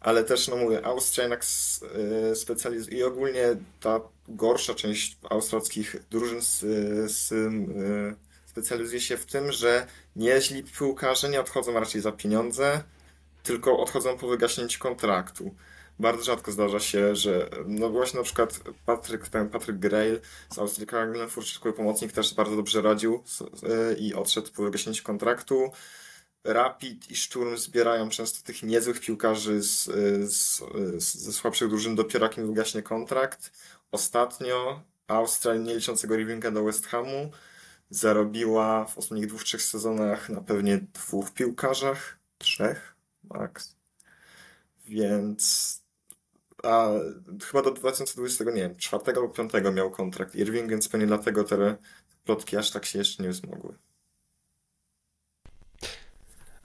ale 0.00 0.24
też, 0.24 0.48
no 0.48 0.56
mówię, 0.56 0.84
Austria 0.84 1.24
jednak 1.24 1.44
y, 2.66 2.94
i 2.94 3.02
ogólnie 3.02 3.56
ta 3.80 4.00
gorsza 4.28 4.74
część 4.74 5.18
austriackich 5.30 5.96
drużyn 6.10 6.40
z, 6.42 6.60
z, 7.12 7.32
y, 7.32 8.16
specjalizuje 8.46 9.00
się 9.00 9.16
w 9.16 9.26
tym, 9.26 9.52
że 9.52 9.86
nieźli 10.16 10.64
piłkarze 10.64 11.28
nie 11.28 11.40
odchodzą 11.40 11.72
raczej 11.72 12.00
za 12.00 12.12
pieniądze, 12.12 12.82
tylko 13.42 13.78
odchodzą 13.78 14.18
po 14.18 14.28
wygaśnięciu 14.28 14.80
kontraktu. 14.80 15.54
Bardzo 15.98 16.24
rzadko 16.24 16.52
zdarza 16.52 16.80
się, 16.80 17.16
że 17.16 17.50
no 17.66 17.90
właśnie 17.90 18.18
na 18.18 18.24
przykład 18.24 18.60
Patryk, 18.86 19.28
ten 19.28 19.48
Patryk 19.48 19.78
Grail 19.78 20.20
z 20.50 20.58
Austrii 20.58 20.86
Klagenfurt, 20.86 21.46
pomocnik 21.76 22.12
też 22.12 22.34
bardzo 22.34 22.56
dobrze 22.56 22.82
radził 22.82 23.22
y, 23.92 23.94
i 23.98 24.14
odszedł 24.14 24.48
po 24.56 24.62
wygaśnięciu 24.62 25.04
kontraktu. 25.04 25.72
Rapid 26.44 27.10
i 27.10 27.16
Szturm 27.16 27.56
zbierają 27.56 28.08
często 28.08 28.46
tych 28.46 28.62
niezłych 28.62 29.00
piłkarzy 29.00 29.62
z, 29.62 29.84
z, 30.32 30.62
z, 30.98 31.14
ze 31.14 31.32
słabszych 31.32 31.68
drużyn 31.68 31.94
dopiero 31.94 32.26
jak 32.26 32.38
im 32.38 32.46
wygaśnie 32.46 32.82
kontrakt. 32.82 33.52
Ostatnio 33.92 34.82
Austria, 35.06 35.54
nie 35.54 35.74
liczącego 35.74 36.16
Rivinga 36.16 36.50
do 36.50 36.64
West 36.64 36.86
Hamu, 36.86 37.30
zarobiła 37.90 38.84
w 38.84 38.98
ostatnich 38.98 39.26
dwóch, 39.26 39.44
trzech 39.44 39.62
sezonach 39.62 40.28
na 40.28 40.40
pewnie 40.40 40.78
dwóch 40.78 41.30
piłkarzach, 41.30 42.18
trzech 42.38 42.94
max. 43.24 43.76
Więc 44.86 45.78
a 46.62 46.88
chyba 47.44 47.62
do 47.62 47.70
2020, 47.70 48.44
nie 48.44 48.52
wiem, 48.52 48.76
czwartego 48.76 49.20
lub 49.20 49.36
piątego 49.36 49.72
miał 49.72 49.90
kontrakt 49.90 50.34
Irving, 50.34 50.70
więc 50.70 50.88
pewnie 50.88 51.06
dlatego 51.06 51.44
te 51.44 51.76
plotki 52.24 52.56
aż 52.56 52.70
tak 52.70 52.84
się 52.84 52.98
jeszcze 52.98 53.22
nie 53.22 53.28
wzmogły. 53.28 53.74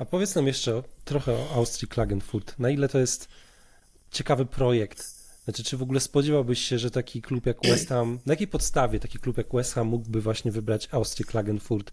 A 0.04 0.06
powiedz 0.06 0.36
nam 0.36 0.48
jeszcze 0.48 0.84
trochę 1.06 1.34
o 1.34 1.50
Austrii 1.56 1.88
Klagenfurt. 1.88 2.60
Na 2.60 2.70
ile 2.70 2.90
to 2.90 3.00
jest 3.00 3.28
ciekawy 4.12 4.46
projekt? 4.46 5.04
Znaczy, 5.44 5.64
czy 5.64 5.78
w 5.78 5.82
ogóle 5.82 6.00
spodziewałbyś 6.00 6.60
się, 6.60 6.80
że 6.80 6.92
taki 6.92 7.22
klub 7.22 7.46
jak 7.46 7.58
West 7.64 7.90
Ham, 7.90 8.20
na 8.26 8.34
jakiej 8.34 8.48
podstawie 8.48 9.00
taki 9.00 9.20
klub 9.20 9.38
jak 9.38 9.48
West 9.54 9.74
Ham 9.74 9.88
mógłby 9.88 10.22
właśnie 10.22 10.52
wybrać 10.52 10.90
Austrię 10.92 11.26
Klagenfurt? 11.26 11.92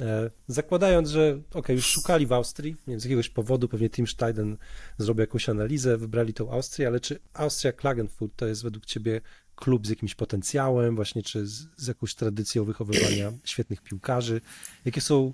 E, 0.00 0.30
zakładając, 0.48 1.08
że 1.08 1.40
ok, 1.54 1.68
już 1.68 1.86
szukali 1.86 2.26
w 2.26 2.32
Austrii, 2.32 2.72
nie 2.72 2.92
wiem, 2.92 3.00
z 3.00 3.04
jakiegoś 3.04 3.28
powodu, 3.28 3.68
pewnie 3.68 3.90
Tim 3.90 4.06
Steiden 4.06 4.56
zrobił 4.98 5.20
jakąś 5.20 5.48
analizę, 5.48 5.96
wybrali 5.96 6.34
tą 6.34 6.50
Austrię, 6.50 6.86
ale 6.86 7.00
czy 7.00 7.18
Austria 7.34 7.72
Klagenfurt 7.72 8.36
to 8.36 8.46
jest 8.46 8.62
według 8.62 8.86
ciebie 8.86 9.20
klub 9.56 9.86
z 9.86 9.90
jakimś 9.90 10.14
potencjałem, 10.14 10.96
właśnie, 10.96 11.22
czy 11.22 11.46
z, 11.46 11.66
z 11.76 11.86
jakąś 11.86 12.14
tradycją 12.14 12.64
wychowywania 12.64 13.32
świetnych 13.44 13.82
piłkarzy? 13.82 14.40
Jakie 14.84 15.00
są 15.00 15.32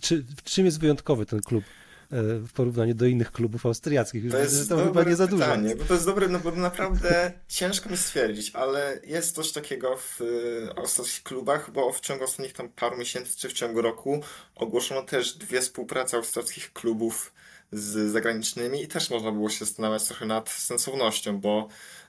czy, 0.00 0.24
czym 0.44 0.66
jest 0.66 0.80
wyjątkowy 0.80 1.26
ten 1.26 1.40
klub 1.40 1.64
e, 1.64 2.22
w 2.38 2.52
porównaniu 2.52 2.94
do 2.94 3.06
innych 3.06 3.32
klubów 3.32 3.66
austriackich? 3.66 4.30
To 4.30 4.38
jest 4.38 4.68
to 4.68 4.84
chyba 4.84 5.02
nie 5.02 5.16
za 5.16 5.26
dużo. 5.26 5.44
Pytanie, 5.44 5.76
bo 5.76 5.84
to 5.84 5.94
jest 5.94 6.06
dobre, 6.06 6.28
no 6.28 6.38
bo 6.38 6.50
naprawdę 6.50 7.32
ciężko 7.48 7.90
mi 7.90 7.96
stwierdzić, 7.96 8.50
ale 8.54 9.00
jest 9.06 9.34
coś 9.34 9.52
takiego 9.52 9.96
w 9.96 10.20
e, 10.20 10.78
austriackich 10.78 11.22
klubach, 11.22 11.70
bo 11.70 11.92
w 11.92 12.00
ciągu 12.00 12.24
ostatnich 12.24 12.52
tam 12.52 12.68
paru 12.68 12.96
miesięcy 12.96 13.36
czy 13.36 13.48
w 13.48 13.52
ciągu 13.52 13.82
roku 13.82 14.20
ogłoszono 14.54 15.02
też 15.02 15.34
dwie 15.34 15.60
współprace 15.60 16.16
austriackich 16.16 16.72
klubów 16.72 17.32
z 17.74 18.12
zagranicznymi 18.12 18.82
i 18.82 18.88
też 18.88 19.10
można 19.10 19.32
było 19.32 19.50
się 19.50 19.64
zastanawiać 19.64 20.04
trochę 20.04 20.26
nad 20.26 20.50
sensownością, 20.50 21.40
bo 21.40 21.68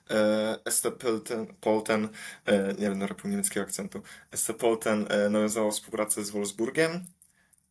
e, 0.10 0.60
ST 0.70 0.92
Polten, 1.00 1.48
Polten 1.62 2.10
e, 2.46 2.74
nie 2.80 2.90
będę 2.90 3.08
robił 3.08 3.32
niemieckiego 3.32 3.66
akcentu, 3.66 4.02
ST 4.36 4.54
Polten 4.54 5.06
e, 5.10 5.30
nawiązało 5.30 5.72
współpracę 5.72 6.24
z 6.24 6.30
Wolfsburgiem, 6.30 7.06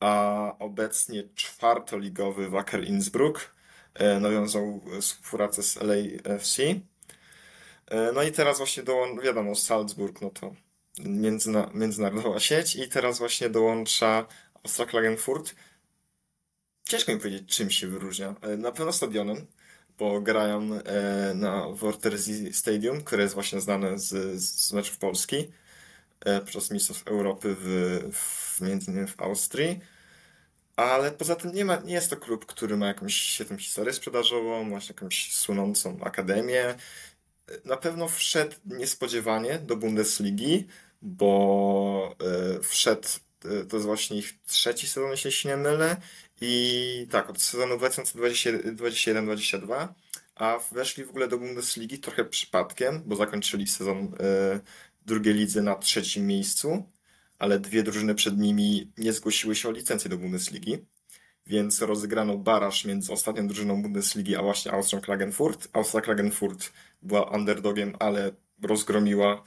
a 0.00 0.52
obecnie 0.58 1.22
czwartoligowy 1.34 2.50
Wacker 2.50 2.84
Innsbruck 2.84 3.54
e, 3.94 4.20
nawiązał 4.20 4.80
współpracę 5.00 5.62
z 5.62 5.76
LAFC. 5.76 6.58
E, 7.86 8.12
no 8.12 8.22
i 8.22 8.32
teraz 8.32 8.58
właśnie 8.58 8.82
dołącza, 8.82 9.22
wiadomo, 9.22 9.54
Salzburg, 9.54 10.20
no 10.20 10.30
to 10.30 10.54
międzyna, 10.98 11.70
międzynarodowa 11.74 12.40
sieć 12.40 12.76
i 12.76 12.88
teraz 12.88 13.18
właśnie 13.18 13.48
dołącza 13.48 14.26
Austria 14.64 14.86
Klagenfurt. 14.86 15.54
Ciężko 16.84 17.12
mi 17.12 17.18
powiedzieć, 17.18 17.56
czym 17.56 17.70
się 17.70 17.86
wyróżnia. 17.86 18.34
E, 18.42 18.56
na 18.56 18.72
pewno 18.72 18.92
stadionem, 18.92 19.46
bo 19.98 20.20
grają 20.20 20.68
na 21.34 21.68
Vorterzi 21.68 22.52
Stadium, 22.52 23.04
które 23.04 23.22
jest 23.22 23.34
właśnie 23.34 23.60
znane 23.60 23.98
z, 23.98 24.40
z 24.42 24.72
meczów 24.72 24.98
Polski 24.98 25.36
e, 26.24 26.40
podczas 26.40 26.70
Mistrzostw 26.70 27.08
Europy 27.08 27.56
w, 27.58 27.98
w, 28.12 28.60
między 28.60 28.90
innymi 28.90 29.08
w 29.08 29.20
Austrii. 29.20 29.80
Ale 30.76 31.12
poza 31.12 31.36
tym 31.36 31.52
nie 31.52 31.64
ma, 31.64 31.76
nie 31.76 31.94
jest 31.94 32.10
to 32.10 32.16
klub, 32.16 32.46
który 32.46 32.76
ma 32.76 32.86
jakąś 32.86 33.14
świetną 33.14 33.56
historię 33.56 33.92
sprzedażową, 33.92 34.64
ma 34.64 34.78
jakąś 34.88 35.32
słynącą 35.32 35.98
akademię. 36.00 36.74
Na 37.64 37.76
pewno 37.76 38.08
wszedł 38.08 38.56
niespodziewanie 38.64 39.58
do 39.58 39.76
Bundesligi, 39.76 40.66
bo 41.02 42.16
e, 42.56 42.60
wszedł, 42.62 43.08
e, 43.44 43.64
to 43.64 43.76
jest 43.76 43.86
właśnie 43.86 44.18
ich 44.18 44.34
trzeci 44.46 44.88
sezon, 44.88 45.10
jeśli 45.10 45.32
się 45.32 45.48
nie 45.48 45.56
mylę. 45.56 45.96
I 46.40 47.06
tak, 47.10 47.30
od 47.30 47.42
sezonu 47.42 47.76
2021-2022, 47.76 49.88
a 50.34 50.58
weszli 50.72 51.04
w 51.04 51.10
ogóle 51.10 51.28
do 51.28 51.38
Bundesligi 51.38 51.98
trochę 51.98 52.24
przypadkiem, 52.24 53.02
bo 53.06 53.16
zakończyli 53.16 53.66
sezon 53.66 54.14
drugiej 55.04 55.34
lidze 55.34 55.62
na 55.62 55.74
trzecim 55.74 56.26
miejscu 56.26 56.84
ale 57.38 57.60
dwie 57.60 57.82
drużyny 57.82 58.14
przed 58.14 58.38
nimi 58.38 58.92
nie 58.98 59.12
zgłosiły 59.12 59.54
się 59.54 59.68
o 59.68 59.72
licencję 59.72 60.10
do 60.10 60.18
Bundesligi, 60.18 60.78
więc 61.46 61.82
rozegrano 61.82 62.38
baraż 62.38 62.84
między 62.84 63.12
ostatnią 63.12 63.46
drużyną 63.46 63.82
Bundesligi, 63.82 64.36
a 64.36 64.42
właśnie 64.42 64.72
Austrią 64.72 65.00
Klagenfurt. 65.00 65.68
Austria 65.72 66.00
Klagenfurt 66.00 66.72
była 67.02 67.30
underdogiem, 67.30 67.96
ale 67.98 68.32
rozgromiła 68.62 69.44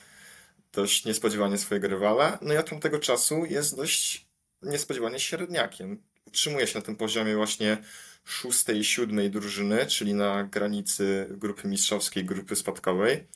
dość 0.74 1.06
niespodziewanie 1.06 1.58
swojego 1.58 1.88
rywala. 1.88 2.40
No 2.42 2.54
i 2.54 2.58
od 2.58 2.70
tamtego 2.70 3.00
czasu 3.00 3.46
jest 3.46 3.76
dość 3.76 4.28
niespodziewanie 4.62 5.20
średniakiem. 5.20 6.02
Utrzymuje 6.26 6.68
się 6.68 6.80
na 6.80 6.86
tym 6.86 6.96
poziomie 6.96 7.36
właśnie 7.36 7.78
szóstej 8.24 8.78
i 8.80 8.84
siódmej 8.84 9.32
drużyny, 9.32 9.86
czyli 9.86 10.14
na 10.14 10.44
granicy 10.44 11.28
grupy 11.30 11.68
mistrzowskiej, 11.68 12.26
grupy 12.26 12.56
spadkowej. 12.56 13.28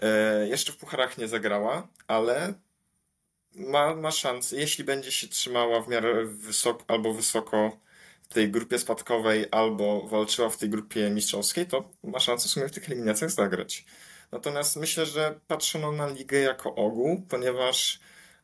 E, 0.00 0.48
jeszcze 0.48 0.72
w 0.72 0.76
pucharach 0.76 1.18
nie 1.18 1.28
zagrała, 1.28 1.88
ale 2.06 2.54
ma, 3.54 3.94
ma 3.94 4.10
szansę, 4.10 4.56
jeśli 4.56 4.84
będzie 4.84 5.12
się 5.12 5.28
trzymała 5.28 5.80
w 5.80 5.88
miarę 5.88 6.24
wysoko 6.24 6.84
albo 6.88 7.14
wysoko 7.14 7.76
w 8.22 8.34
tej 8.34 8.50
grupie 8.50 8.78
spadkowej, 8.78 9.46
albo 9.50 10.08
walczyła 10.08 10.50
w 10.50 10.56
tej 10.56 10.68
grupie 10.68 11.10
mistrzowskiej, 11.10 11.66
to 11.66 11.90
ma 12.04 12.20
szansę 12.20 12.48
w 12.48 12.52
sumie 12.52 12.68
w 12.68 12.72
tych 12.72 12.90
eliminacjach 12.90 13.30
zagrać. 13.30 13.84
Natomiast 14.32 14.76
myślę, 14.76 15.06
że 15.06 15.40
patrzono 15.46 15.92
na 15.92 16.08
ligę 16.08 16.38
jako 16.38 16.74
ogół, 16.74 17.26
ponieważ 17.28 18.00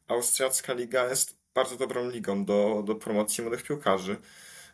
austriacka 0.09 0.73
liga 0.73 1.09
jest 1.09 1.37
bardzo 1.55 1.77
dobrą 1.77 2.11
ligą 2.11 2.45
do, 2.45 2.83
do 2.87 2.95
promocji 2.95 3.43
młodych 3.43 3.63
piłkarzy, 3.63 4.17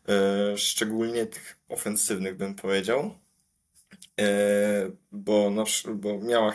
e, 0.08 0.58
szczególnie 0.58 1.26
tych 1.26 1.56
ofensywnych, 1.68 2.36
bym 2.36 2.54
powiedział. 2.54 3.14
E, 4.20 4.90
bo, 5.12 5.52
bo 5.94 6.18
miała 6.18 6.54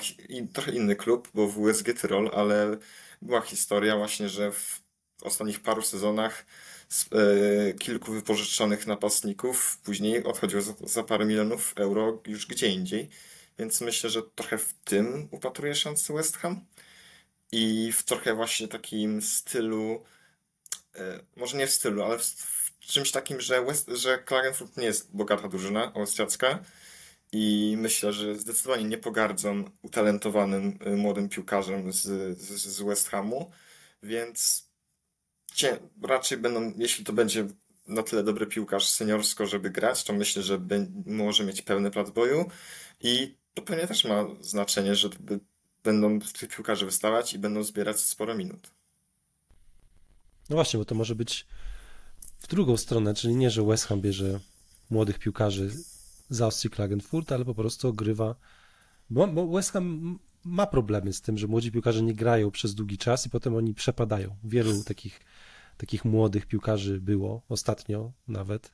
trochę 0.54 0.72
inny 0.72 0.96
klub, 0.96 1.30
bo 1.34 1.48
w 1.48 1.60
USG 1.60 1.94
Tyrol, 2.02 2.32
ale 2.34 2.78
była 3.22 3.42
historia 3.42 3.98
właśnie, 3.98 4.30
że 4.30 4.52
w 4.52 4.82
ostatnich 5.22 5.60
paru 5.60 5.82
sezonach 5.82 6.46
e, 7.12 7.74
kilku 7.74 8.12
wypożyczonych 8.12 8.88
napastników 8.88 9.80
później 9.84 10.24
odchodziło 10.24 10.62
za, 10.62 10.74
za 10.84 11.04
parę 11.04 11.26
milionów 11.26 11.74
euro 11.78 12.22
już 12.28 12.48
gdzie 12.48 12.68
indziej. 12.68 13.10
Więc 13.60 13.82
myślę, 13.82 14.10
że 14.10 14.22
trochę 14.36 14.58
w 14.58 14.74
tym 14.74 15.28
upatruje 15.32 15.76
szansę 15.76 16.14
West 16.14 16.38
Ham. 16.38 16.66
I 17.52 17.92
w 17.92 18.04
trochę 18.04 18.34
właśnie 18.34 18.68
takim 18.68 19.22
stylu, 19.22 20.04
e, 20.96 21.20
może 21.36 21.58
nie 21.58 21.68
w 21.68 21.72
stylu, 21.72 22.04
ale 22.04 22.18
w, 22.20 22.24
w 22.24 22.80
czymś 22.80 23.12
takim, 23.12 23.42
że, 23.42 23.66
West, 23.66 23.90
że 23.90 24.18
Klagenfurt 24.18 24.78
nie 24.78 24.86
jest 24.86 25.16
bogata 25.16 25.48
drużyna 25.48 25.94
austriacka, 25.94 26.60
i 27.32 27.76
myślę, 27.78 28.14
że 28.14 28.36
zdecydowanie 28.36 28.84
nie 28.84 28.98
pogardzą 28.98 29.64
utalentowanym 29.82 30.80
y, 30.88 30.96
młodym 30.98 31.30
piłkarzem 31.30 31.94
z, 31.94 32.02
z, 32.40 32.66
z 32.66 32.82
West 32.82 33.10
Hamu, 33.10 33.52
więc 34.04 34.68
cie, 35.54 35.80
raczej 36.04 36.38
będą, 36.38 36.74
jeśli 36.78 37.06
to 37.06 37.14
będzie 37.14 37.48
na 37.88 38.04
tyle 38.04 38.24
dobry 38.24 38.48
piłkarz 38.48 38.90
seniorsko, 38.90 39.46
żeby 39.46 39.70
grać, 39.70 40.04
to 40.04 40.14
myślę, 40.14 40.44
że 40.44 40.62
może 41.06 41.44
mieć 41.44 41.62
pełny 41.62 41.92
plac 41.92 42.10
boju 42.10 42.50
i 43.02 43.36
to 43.54 43.62
pewnie 43.62 43.88
też 43.88 44.06
ma 44.06 44.26
znaczenie, 44.42 44.96
że 44.96 45.10
będą 45.84 46.20
tych 46.20 46.56
piłkarzy 46.56 46.86
wystawać 46.86 47.34
i 47.34 47.40
będą 47.40 47.64
zbierać 47.64 48.00
sporo 48.00 48.36
minut. 48.36 48.72
No 50.50 50.56
właśnie, 50.56 50.78
bo 50.78 50.86
to 50.86 50.96
może 50.96 51.16
być 51.16 51.48
w 52.40 52.48
drugą 52.48 52.78
stronę, 52.78 53.14
czyli 53.14 53.36
nie, 53.36 53.50
że 53.50 53.64
West 53.64 53.86
Ham 53.86 54.02
bierze 54.02 54.40
młodych 54.90 55.20
piłkarzy 55.20 55.72
z 56.30 56.42
Austrii 56.42 56.72
Klagenfurt, 56.72 57.32
ale 57.32 57.46
po 57.46 57.56
prostu 57.56 57.88
ogrywa. 57.88 58.36
Bo, 59.10 59.28
bo 59.28 59.48
West 59.48 59.72
Ham 59.72 60.20
ma 60.44 60.68
problemy 60.68 61.14
z 61.14 61.22
tym, 61.22 61.38
że 61.38 61.48
młodzi 61.48 61.72
piłkarze 61.72 62.02
nie 62.02 62.14
grają 62.14 62.52
przez 62.52 62.76
długi 62.76 62.98
czas 62.98 63.26
i 63.26 63.30
potem 63.30 63.56
oni 63.56 63.74
przepadają. 63.74 64.36
Wielu 64.44 64.84
takich, 64.84 65.22
takich 65.78 66.06
młodych 66.06 66.46
piłkarzy 66.46 67.02
było 67.02 67.42
ostatnio 67.50 68.12
nawet, 68.28 68.72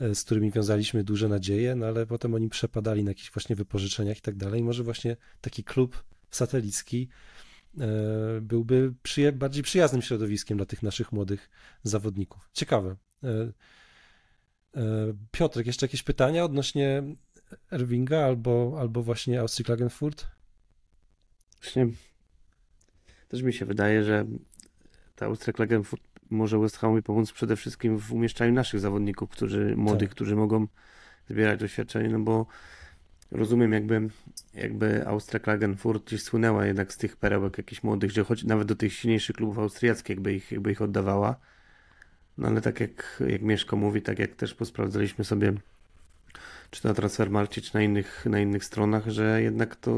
e, 0.00 0.14
z 0.14 0.24
którymi 0.24 0.50
wiązaliśmy 0.50 1.04
duże 1.04 1.28
nadzieje, 1.28 1.74
no 1.74 1.86
ale 1.86 2.06
potem 2.06 2.34
oni 2.34 2.48
przepadali 2.48 3.04
na 3.04 3.10
jakichś 3.10 3.32
właśnie 3.32 3.56
wypożyczeniach 3.56 4.18
i 4.18 4.20
tak 4.20 4.36
dalej. 4.36 4.62
Może 4.62 4.82
właśnie 4.82 5.16
taki 5.40 5.64
klub 5.64 6.04
satelicki 6.30 7.08
e, 7.78 7.86
byłby 8.40 8.94
przyja 9.02 9.32
bardziej 9.32 9.62
przyjaznym 9.62 10.02
środowiskiem 10.02 10.56
dla 10.56 10.66
tych 10.66 10.82
naszych 10.82 11.12
młodych 11.12 11.50
zawodników. 11.82 12.50
Ciekawe. 12.52 12.96
E, 14.76 14.80
Piotrek, 15.30 15.66
jeszcze 15.66 15.86
jakieś 15.86 16.02
pytania 16.02 16.44
odnośnie 16.44 17.02
Erwinga 17.72 18.24
albo, 18.24 18.76
albo 18.80 19.02
właśnie 19.02 19.40
Austrii 19.40 19.64
Klagenfurt? 19.64 20.26
Właśnie 21.60 21.86
też 23.28 23.42
mi 23.42 23.52
się 23.52 23.64
wydaje, 23.64 24.04
że 24.04 24.26
ta 25.16 25.26
Austria 25.26 25.52
Klagenfurt 25.52 26.02
może 26.30 26.58
West 26.58 26.76
Hamowi 26.76 27.02
pomóc 27.02 27.32
przede 27.32 27.56
wszystkim 27.56 27.98
w 27.98 28.12
umieszczaniu 28.12 28.52
naszych 28.52 28.80
zawodników, 28.80 29.30
którzy 29.30 29.76
młodych, 29.76 30.08
tak. 30.08 30.14
którzy 30.14 30.36
mogą 30.36 30.66
zbierać 31.30 31.60
doświadczenie, 31.60 32.08
no 32.08 32.18
bo 32.18 32.46
rozumiem 33.30 33.72
jakby, 33.72 34.08
jakby 34.54 35.06
Austria 35.06 35.40
Klagenfurt 35.40 36.06
gdzieś 36.06 36.22
słynęła 36.22 36.66
jednak 36.66 36.92
z 36.92 36.96
tych 36.96 37.16
perełek 37.16 37.58
jakichś 37.58 37.82
młodych, 37.82 38.10
że 38.10 38.24
choć 38.24 38.44
nawet 38.44 38.68
do 38.68 38.76
tych 38.76 38.92
silniejszych 38.92 39.36
klubów 39.36 39.58
austriackich 39.58 40.08
jakby 40.08 40.34
ich, 40.34 40.52
jakby 40.52 40.72
ich 40.72 40.82
oddawała, 40.82 41.36
no 42.40 42.48
ale 42.48 42.60
tak 42.60 42.80
jak, 42.80 43.22
jak 43.28 43.42
Mieszko 43.42 43.76
mówi, 43.76 44.02
tak 44.02 44.18
jak 44.18 44.34
też 44.34 44.54
posprawdzaliśmy 44.54 45.24
sobie 45.24 45.52
czy 46.70 46.86
na 46.86 46.94
Transfermarkcie, 46.94 47.60
czy 47.60 47.74
na 47.74 47.82
innych, 47.82 48.26
na 48.26 48.40
innych 48.40 48.64
stronach, 48.64 49.08
że 49.08 49.42
jednak 49.42 49.76
to, 49.76 49.96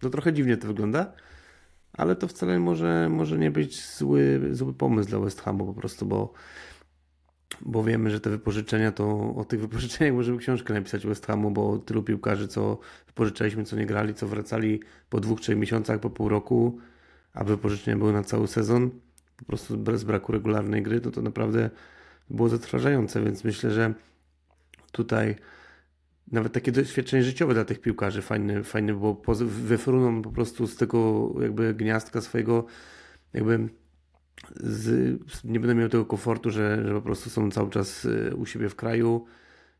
to 0.00 0.10
trochę 0.10 0.32
dziwnie 0.32 0.56
to 0.56 0.66
wygląda, 0.66 1.12
ale 1.92 2.16
to 2.16 2.28
wcale 2.28 2.58
może, 2.58 3.08
może 3.08 3.38
nie 3.38 3.50
być 3.50 3.86
zły, 3.86 4.40
zły 4.50 4.74
pomysł 4.74 5.08
dla 5.08 5.18
West 5.18 5.40
Hamu 5.40 5.66
po 5.66 5.74
prostu, 5.74 6.06
bo, 6.06 6.32
bo 7.60 7.84
wiemy, 7.84 8.10
że 8.10 8.20
te 8.20 8.30
wypożyczenia, 8.30 8.92
to 8.92 9.34
o 9.34 9.44
tych 9.44 9.60
wypożyczeniach 9.66 10.14
możemy 10.14 10.38
książkę 10.38 10.74
napisać 10.74 11.06
West 11.06 11.26
Hamu, 11.26 11.50
bo 11.50 11.78
tylu 11.78 12.02
piłkarzy, 12.02 12.48
co 12.48 12.78
wypożyczaliśmy, 13.06 13.64
co 13.64 13.76
nie 13.76 13.86
grali, 13.86 14.14
co 14.14 14.26
wracali 14.26 14.80
po 15.10 15.20
dwóch, 15.20 15.40
trzech 15.40 15.56
miesiącach, 15.56 16.00
po 16.00 16.10
pół 16.10 16.28
roku, 16.28 16.78
a 17.34 17.44
wypożyczenia 17.44 17.96
były 17.96 18.12
na 18.12 18.24
cały 18.24 18.48
sezon, 18.48 18.90
po 19.40 19.44
prostu 19.44 19.78
bez 19.78 20.04
braku 20.04 20.32
regularnej 20.32 20.82
gry, 20.82 21.00
to 21.00 21.10
to 21.10 21.22
naprawdę 21.22 21.70
było 22.30 22.48
zatrważające, 22.48 23.24
więc 23.24 23.44
myślę, 23.44 23.70
że 23.70 23.94
tutaj 24.92 25.36
nawet 26.32 26.52
takie 26.52 26.72
doświadczenie 26.72 27.22
życiowe 27.22 27.54
dla 27.54 27.64
tych 27.64 27.80
piłkarzy 27.80 28.22
fajne, 28.22 28.64
fajne 28.64 28.92
było. 28.92 29.22
Wyfruną 29.44 30.22
po 30.22 30.30
prostu 30.30 30.66
z 30.66 30.76
tego 30.76 31.30
jakby 31.42 31.74
gniazdka 31.74 32.20
swojego 32.20 32.66
jakby 33.32 33.68
z, 34.56 35.18
nie 35.44 35.60
będę 35.60 35.74
miał 35.74 35.88
tego 35.88 36.04
komfortu, 36.04 36.50
że, 36.50 36.84
że 36.86 36.94
po 36.94 37.02
prostu 37.02 37.30
są 37.30 37.50
cały 37.50 37.70
czas 37.70 38.04
y, 38.04 38.36
u 38.36 38.46
siebie 38.46 38.68
w 38.68 38.76
kraju 38.76 39.24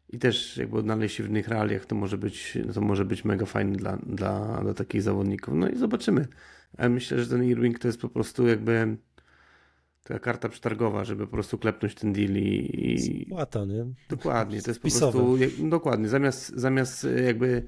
i 0.08 0.18
też 0.18 0.56
jakby 0.56 0.78
odnaleźć 0.78 1.16
się 1.16 1.22
w 1.22 1.28
innych 1.28 1.48
realiach, 1.48 1.86
to 1.86 1.94
może 1.94 2.18
być, 2.18 2.58
to 2.74 2.80
może 2.80 3.04
być 3.04 3.24
mega 3.24 3.46
fajne 3.46 3.76
dla, 3.76 3.96
dla, 3.96 4.60
dla 4.62 4.74
takich 4.74 5.02
zawodników. 5.02 5.54
No 5.54 5.68
i 5.68 5.76
zobaczymy. 5.76 6.26
Ale 6.78 6.88
myślę, 6.88 7.18
że 7.18 7.26
ten 7.30 7.44
Irving 7.44 7.78
to 7.78 7.88
jest 7.88 8.00
po 8.00 8.08
prostu 8.08 8.46
jakby 8.46 8.96
taka 10.02 10.20
karta 10.20 10.48
przetargowa, 10.48 11.04
żeby 11.04 11.26
po 11.26 11.32
prostu 11.32 11.58
klepnąć 11.58 11.94
ten 11.94 12.12
deal 12.12 12.30
i... 12.30 13.24
Spłata, 13.26 13.64
nie? 13.64 13.86
Dokładnie, 14.08 14.62
to 14.62 14.70
jest 14.70 14.80
Spisowe. 14.80 15.18
po 15.18 15.36
prostu, 15.36 15.68
dokładnie, 15.68 16.08
zamiast, 16.08 16.48
zamiast 16.48 17.04
e, 17.04 17.22
jakby 17.22 17.66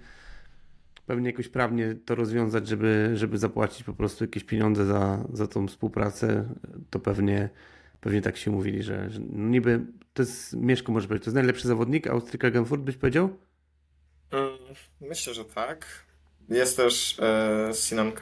pewnie 1.06 1.30
jakoś 1.30 1.48
prawnie 1.48 1.94
to 2.04 2.14
rozwiązać, 2.14 2.68
żeby, 2.68 3.10
żeby 3.14 3.38
zapłacić 3.38 3.84
po 3.84 3.92
prostu 3.92 4.24
jakieś 4.24 4.44
pieniądze 4.44 4.86
za, 4.86 5.24
za 5.32 5.46
tą 5.46 5.68
współpracę, 5.68 6.48
to 6.90 6.98
pewnie, 6.98 7.50
pewnie 8.00 8.22
tak 8.22 8.36
się 8.36 8.50
mówili, 8.50 8.82
że, 8.82 9.10
że 9.10 9.20
niby 9.32 9.80
to 10.14 10.22
jest, 10.22 10.56
Mieszko 10.56 10.92
może 10.92 11.08
powiedzieć, 11.08 11.24
to 11.24 11.28
jest 11.28 11.34
najlepszy 11.34 11.68
zawodnik 11.68 12.06
Austrii 12.06 12.38
Klagenfurt, 12.38 12.82
byś 12.82 12.96
powiedział? 12.96 13.36
Mm, 14.30 14.50
myślę, 15.00 15.34
że 15.34 15.44
tak. 15.44 15.86
Jest 16.48 16.76
też 16.76 17.20
e, 17.20 17.70
Sinan 17.74 18.12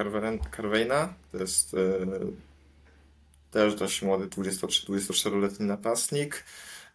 Carveina, 0.57 1.15
to 1.33 1.39
jest 1.39 1.75
e, 1.75 1.79
też 3.51 3.75
dość 3.75 4.03
młody, 4.03 4.27
23-24-letni 4.27 5.67
napastnik, 5.67 6.45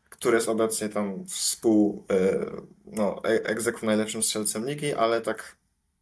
który 0.09 0.37
jest 0.37 0.49
obecnie 0.49 0.89
tam 0.89 1.25
współ, 1.25 2.05
e, 2.09 2.45
no, 2.85 3.21
e- 3.23 3.43
egzekwo 3.43 3.85
najlepszym 3.85 4.23
strzelcem 4.23 4.65
ligi, 4.65 4.93
ale 4.93 5.21
tak 5.21 5.55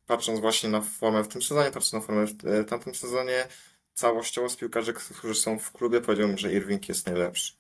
patrząc 0.08 0.40
właśnie 0.40 0.70
na 0.70 0.82
formę 0.82 1.24
w 1.24 1.28
tym 1.28 1.42
sezonie, 1.42 1.72
patrząc 1.72 1.94
na 1.94 2.02
formę 2.02 2.26
w 2.26 2.48
e, 2.48 2.64
tamtym 2.64 2.96
sezonie, 2.96 3.48
całościowo 3.94 4.50
z 4.50 4.56
piłkarzy, 4.56 4.94
którzy 4.94 5.36
są 5.36 5.60
w 5.60 5.72
klubie, 5.72 6.02
powiedziałbym, 6.02 6.38
że 6.38 6.54
Irving 6.54 6.90
jest 6.90 7.08
najlepszy. 7.08 7.54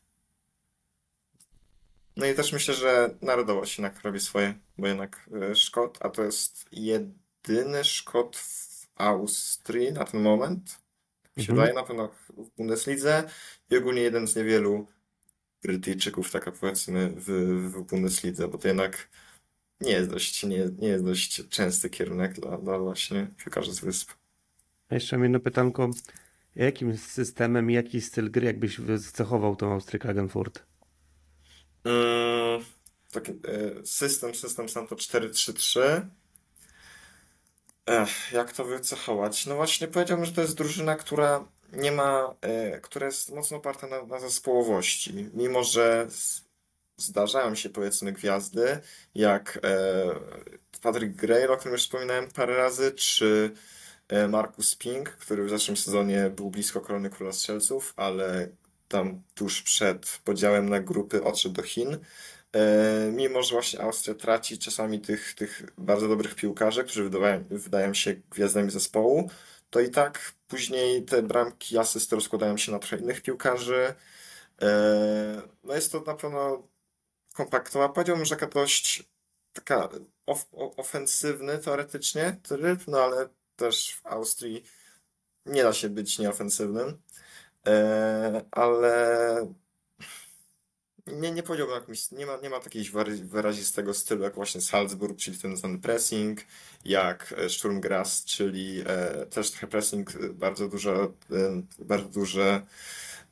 No 2.17 2.25
i 2.25 2.36
też 2.36 2.53
myślę, 2.53 2.73
że 2.73 3.15
narodowość 3.21 3.77
jednak 3.77 4.03
robi 4.03 4.19
swoje, 4.19 4.53
bo 4.77 4.88
jednak 4.88 5.29
Szkot, 5.56 5.97
a 6.01 6.10
to 6.10 6.23
jest 6.23 6.65
jedyny 6.71 7.84
Szkot 7.84 8.38
w 8.38 8.88
Austrii 8.95 9.93
na 9.93 10.06
ten 10.06 10.21
moment, 10.21 10.83
mi 11.38 11.43
się 11.43 11.52
Mhm. 11.52 11.67
wydaje, 11.67 11.74
na 11.74 11.88
pewno 11.88 12.10
w 12.38 12.50
Bundeslidze 12.58 13.24
i 13.69 13.78
ogólnie 13.78 14.02
jeden 14.02 14.28
z 14.28 14.36
niewielu 14.36 14.88
Brytyjczyków, 15.63 16.32
tak 16.32 16.52
powiedzmy, 16.52 17.13
w, 17.15 17.26
w 17.74 17.82
Bundeslidze, 17.82 18.48
bo 18.48 18.58
to 18.58 18.67
jednak 18.67 19.10
nie 19.82 19.91
jest 19.91 20.10
dość, 20.10 20.43
nie, 20.43 20.69
nie 20.80 20.88
jest 20.88 21.06
dość 21.06 21.50
częsty 21.50 21.89
kierunek 21.89 22.34
dla, 22.34 22.58
dla 22.58 22.80
właśnie 22.80 23.28
piłkarzy 23.38 23.74
z 23.74 23.80
wysp. 23.80 24.12
A 24.89 24.96
jeszcze 24.96 25.17
mam 25.17 25.24
jedno 25.24 25.39
pytanko. 25.39 25.89
Jakim 26.56 26.98
systemem 26.98 27.72
i 27.72 27.74
jaki 27.74 28.02
styl 28.02 28.32
gry 28.32 28.46
jakbyś 28.46 28.80
cechował 29.13 29.56
tą 29.56 29.74
Austrię 29.74 30.00
Klagenfurt? 30.00 30.63
Mm, 31.84 32.63
taki, 33.12 33.32
e, 33.32 33.86
system, 33.86 34.36
system 34.36 34.69
sam 34.69 34.88
to 34.88 34.96
4-3-3. 34.96 36.02
Ech, 37.86 38.32
jak 38.32 38.54
to 38.54 38.65
wycechować? 38.65 39.46
No 39.46 39.56
właśnie 39.56 39.88
powiedziałbym, 39.88 40.26
że 40.26 40.32
to 40.32 40.41
jest 40.41 40.56
drużyna, 40.56 40.96
która 40.96 41.46
nie 41.74 41.91
ma, 41.91 42.36
e, 42.41 42.80
która 42.80 43.06
jest 43.06 43.32
mocno 43.32 43.58
oparta 43.58 43.88
na, 43.88 44.04
na 44.04 44.19
zespołowości. 44.19 45.30
Mimo, 45.34 45.63
że 45.63 46.08
z, 46.10 46.41
zdarzają 46.98 47.56
się 47.56 47.69
powiedzmy 47.69 48.12
gwiazdy, 48.12 48.80
jak 49.15 49.60
e, 49.63 50.06
Patrick 50.82 51.15
Gray, 51.15 51.48
o 51.48 51.58
którym 51.58 51.74
już 51.74 51.84
wspominałem 51.84 52.32
parę 52.32 52.58
razy, 52.58 52.91
czy 52.91 53.52
e, 54.08 54.28
Marcus 54.28 54.76
Pink, 54.76 55.10
który 55.10 55.46
w 55.46 55.50
zeszłym 55.50 55.78
sezonie 55.78 56.30
był 56.30 56.50
blisko 56.50 56.82
korony 56.82 57.10
króla 57.10 57.34
strzelców, 57.34 57.93
ale 57.96 58.48
tam 58.88 59.22
tuż 59.36 59.62
przed 59.62 60.19
podziałem 60.24 60.69
na 60.69 60.80
grupy 60.80 61.24
odszedł 61.24 61.56
do 61.56 61.63
Chin. 61.63 61.98
E, 62.56 63.12
Mimo, 63.12 63.44
że 63.44 63.52
właśnie 63.56 63.82
Austria 63.82 64.16
traci 64.16 64.58
czasami 64.58 65.02
tych, 65.02 65.34
tych 65.34 65.63
bardzo 65.78 66.08
dobrych 66.08 66.36
piłkarzy, 66.36 66.84
którzy 66.84 67.04
wydawają, 67.04 67.44
wydają 67.50 67.94
się 67.94 68.13
gwiazdami 68.32 68.72
zespołu, 68.72 69.30
to 69.70 69.80
i 69.80 69.89
tak 69.89 70.34
później 70.48 71.04
te 71.04 71.24
bramki, 71.24 71.78
asysty 71.78 72.16
rozkładają 72.16 72.58
się 72.58 72.72
na 72.72 72.80
trochę 72.80 72.98
innych 73.04 73.22
piłkarzy. 73.22 73.94
E, 74.62 75.42
No 75.63 75.76
jest 75.76 75.92
to 75.92 76.02
na 76.02 76.16
pewno 76.16 76.68
kompaktowa, 77.34 77.89
powiedziałbym, 77.89 78.26
że 78.26 78.36
taka 78.36 78.48
dość 78.48 79.04
taka 79.54 79.89
of, 80.26 80.46
ofensywny 80.54 81.58
teoretycznie 81.58 82.38
tryb, 82.44 82.88
no 82.88 83.00
ale 83.04 83.30
też 83.56 83.96
w 83.96 84.06
Austrii 84.08 84.63
nie 85.46 85.63
da 85.63 85.74
się 85.74 85.89
być 85.89 86.20
nieofensywnym. 86.20 87.02
E, 87.68 88.46
ale 88.52 89.54
nie, 91.08 91.32
nie 91.32 91.44
powiedziałbym 91.44 91.76
jakimś, 91.76 92.12
nie 92.12 92.26
ma, 92.26 92.38
nie 92.44 92.50
ma 92.50 92.60
wyrazistego 93.24 93.94
stylu 93.94 94.24
jak 94.24 94.36
właśnie 94.36 94.62
Salzburg, 94.62 95.20
czyli 95.20 95.38
ten, 95.38 95.62
ten 95.62 95.80
pressing, 95.80 96.42
jak 96.86 97.34
e, 97.38 97.50
Sturm 97.50 97.82
czyli 98.26 98.84
e, 98.86 99.26
też 99.26 99.52
trochę 99.52 99.68
pressing, 99.68 100.16
e, 100.16 100.30
bardzo 100.30 100.68
dużo, 100.68 101.04
e, 101.04 101.62
bardzo 101.80 102.10
duże 102.10 102.62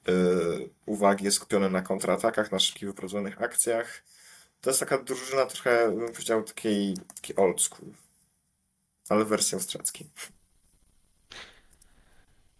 e, 0.07 0.13
uwagi 0.85 1.25
jest 1.25 1.37
skupione 1.37 1.69
na 1.69 1.81
kontratakach, 1.81 2.51
na 2.51 2.59
szybkich 2.59 2.89
wyprowadzonych 2.89 3.41
akcjach. 3.41 4.03
To 4.61 4.69
jest 4.69 4.79
taka 4.79 4.97
drużyna 4.97 5.45
trochę, 5.45 5.91
bym 5.91 6.11
powiedział, 6.11 6.43
takiej, 6.43 6.97
taki 7.15 7.35
old 7.35 7.61
school, 7.61 7.89
ale 9.09 9.25
w 9.25 9.27
wersji 9.27 9.55
austriackiej. 9.55 10.07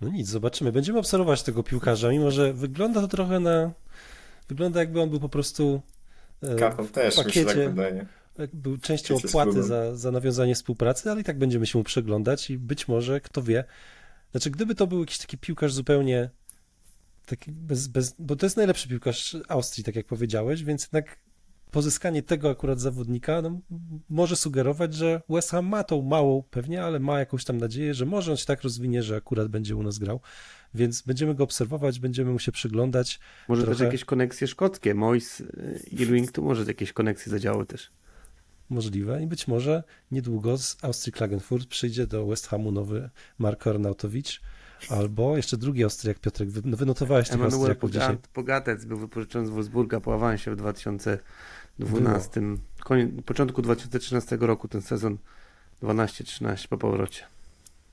No 0.01 0.09
nic, 0.09 0.27
zobaczymy. 0.27 0.71
Będziemy 0.71 0.99
obserwować 0.99 1.43
tego 1.43 1.63
piłkarza, 1.63 2.09
mimo 2.09 2.31
że 2.31 2.53
wygląda 2.53 3.01
to 3.01 3.07
trochę 3.07 3.39
na... 3.39 3.71
Wygląda 4.51 4.79
jakby 4.79 5.01
on 5.01 5.09
był 5.09 5.19
po 5.19 5.29
prostu 5.29 5.81
e, 6.43 6.55
Karton 6.55 6.87
też 6.87 7.25
mi 7.25 7.31
się 7.31 7.45
tak 7.45 7.47
pakiecie. 7.47 7.69
wydaje. 7.69 8.05
jak 8.37 8.55
był 8.55 8.77
częścią 8.77 9.15
opłaty 9.15 9.63
za, 9.63 9.95
za 9.95 10.11
nawiązanie 10.11 10.55
współpracy, 10.55 11.11
ale 11.11 11.21
i 11.21 11.23
tak 11.23 11.37
będziemy 11.37 11.67
się 11.67 11.77
mu 11.77 11.83
przeglądać 11.83 12.49
i 12.49 12.57
być 12.57 12.87
może, 12.87 13.21
kto 13.21 13.43
wie, 13.43 13.63
znaczy 14.31 14.51
gdyby 14.51 14.75
to 14.75 14.87
był 14.87 14.99
jakiś 14.99 15.17
taki 15.17 15.37
piłkarz 15.37 15.73
zupełnie 15.73 16.29
taki 17.25 17.51
bez, 17.51 17.87
bez, 17.87 18.15
bo 18.19 18.35
to 18.35 18.45
jest 18.45 18.57
najlepszy 18.57 18.87
piłkarz 18.87 19.37
Austrii, 19.47 19.83
tak 19.83 19.95
jak 19.95 20.05
powiedziałeś, 20.05 20.63
więc 20.63 20.83
jednak 20.83 21.17
pozyskanie 21.71 22.23
tego 22.23 22.49
akurat 22.49 22.79
zawodnika 22.79 23.41
no, 23.41 23.59
może 24.09 24.35
sugerować, 24.35 24.93
że 24.93 25.21
West 25.29 25.51
Ham 25.51 25.65
ma 25.67 25.83
tą 25.83 26.01
małą 26.01 26.43
pewnie, 26.51 26.83
ale 26.83 26.99
ma 26.99 27.19
jakąś 27.19 27.43
tam 27.45 27.57
nadzieję, 27.57 27.93
że 27.93 28.05
może 28.05 28.31
on 28.31 28.37
się 28.37 28.45
tak 28.45 28.61
rozwinie, 28.61 29.03
że 29.03 29.15
akurat 29.15 29.47
będzie 29.47 29.75
u 29.75 29.83
nas 29.83 29.97
grał, 29.97 30.19
więc 30.73 31.01
będziemy 31.01 31.35
go 31.35 31.43
obserwować, 31.43 31.99
będziemy 31.99 32.31
mu 32.31 32.39
się 32.39 32.51
przyglądać. 32.51 33.19
Może 33.47 33.61
Trochę- 33.61 33.77
też 33.77 33.85
jakieś 33.85 34.05
koneksje 34.05 34.47
szkockie. 34.47 34.93
Mois, 34.95 35.43
Irving, 35.91 36.31
tu 36.31 36.43
może 36.43 36.63
jakieś 36.63 36.93
koneksje 36.93 37.29
zadziały 37.29 37.65
też. 37.65 37.91
Możliwe 38.69 39.23
i 39.23 39.27
być 39.27 39.47
może 39.47 39.83
niedługo 40.11 40.57
z 40.57 40.77
Austrii 40.81 41.13
Klagenfurt 41.13 41.67
przyjdzie 41.67 42.07
do 42.07 42.25
West 42.25 42.47
Hamu 42.47 42.71
nowy 42.71 43.09
Marko 43.39 43.69
Arnautowicz 43.69 44.41
albo 44.89 45.37
jeszcze 45.37 45.57
drugi 45.57 45.83
Austriak, 45.83 46.19
Piotrek, 46.19 46.49
no 46.65 46.77
wynotowałeś 46.77 47.27
tych 47.27 47.35
Emanuel 47.35 47.55
Austriaków 47.55 47.91
dzisiaj. 47.91 48.15
Poga- 48.15 48.27
Pogatec 48.33 48.85
był 48.85 48.97
wypożyczony 48.97 49.47
z 49.47 49.49
Wolfsburga 49.49 49.99
po 49.99 50.13
awansie 50.13 50.51
w 50.51 50.55
2012. 51.79 52.41
Koniec, 52.83 53.09
początku 53.25 53.61
2013 53.61 54.37
roku 54.41 54.67
ten 54.67 54.81
sezon 54.81 55.17
12-13 55.83 56.67
po 56.67 56.77
powrocie. 56.77 57.23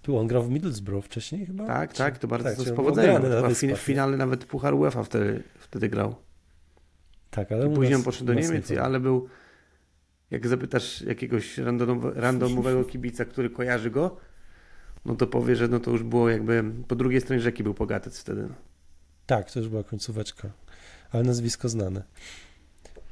Tu 0.03 0.19
on 0.19 0.27
grał 0.27 0.43
w 0.43 0.51
Middlesbrough 0.51 1.05
wcześniej 1.05 1.47
chyba? 1.47 1.67
Tak, 1.67 1.93
Czy- 1.93 1.99
tak, 1.99 2.19
to 2.19 2.29
bardzo 2.29 2.51
czyli 2.57 2.69
z 2.69 2.73
powodzeniem. 2.77 3.23
na 3.43 3.49
w, 3.51 3.63
nie? 3.63 3.77
finale 3.77 4.17
nawet 4.17 4.45
Puchar 4.45 4.75
UEFA 4.75 5.03
wtedy, 5.03 5.43
wtedy 5.61 5.89
grał. 5.89 6.15
Tak, 7.31 7.53
ale 7.53 7.67
I 7.67 7.75
później 7.75 7.91
nas- 7.91 7.99
on 8.01 8.05
poszedł 8.05 8.25
do 8.27 8.35
Niemiec, 8.35 8.71
ale 8.71 9.01
był, 9.01 9.29
jak 10.31 10.47
zapytasz 10.49 11.01
jakiegoś 11.03 11.59
randomowe, 11.59 12.13
randomowego 12.21 12.85
kibica, 12.85 13.25
który 13.25 13.51
kojarzy 13.51 13.91
go, 13.91 14.17
no 15.05 15.15
to 15.17 15.27
powie, 15.27 15.57
że 15.57 15.69
no 15.69 15.81
to 15.81 15.91
już 15.91 16.03
było 16.03 16.29
jakby 16.31 16.65
po 16.89 16.97
drugiej 16.97 17.21
stronie 17.21 17.43
rzeki 17.43 17.63
był 17.63 17.75
Pogatec 17.75 18.21
wtedy. 18.21 18.43
no. 18.43 18.55
Tak, 19.27 19.51
to 19.51 19.59
już 19.59 19.69
była 19.69 19.85
końcóweczka, 19.85 20.49
ale 21.11 21.23
nazwisko 21.25 21.69
znane. 21.69 22.03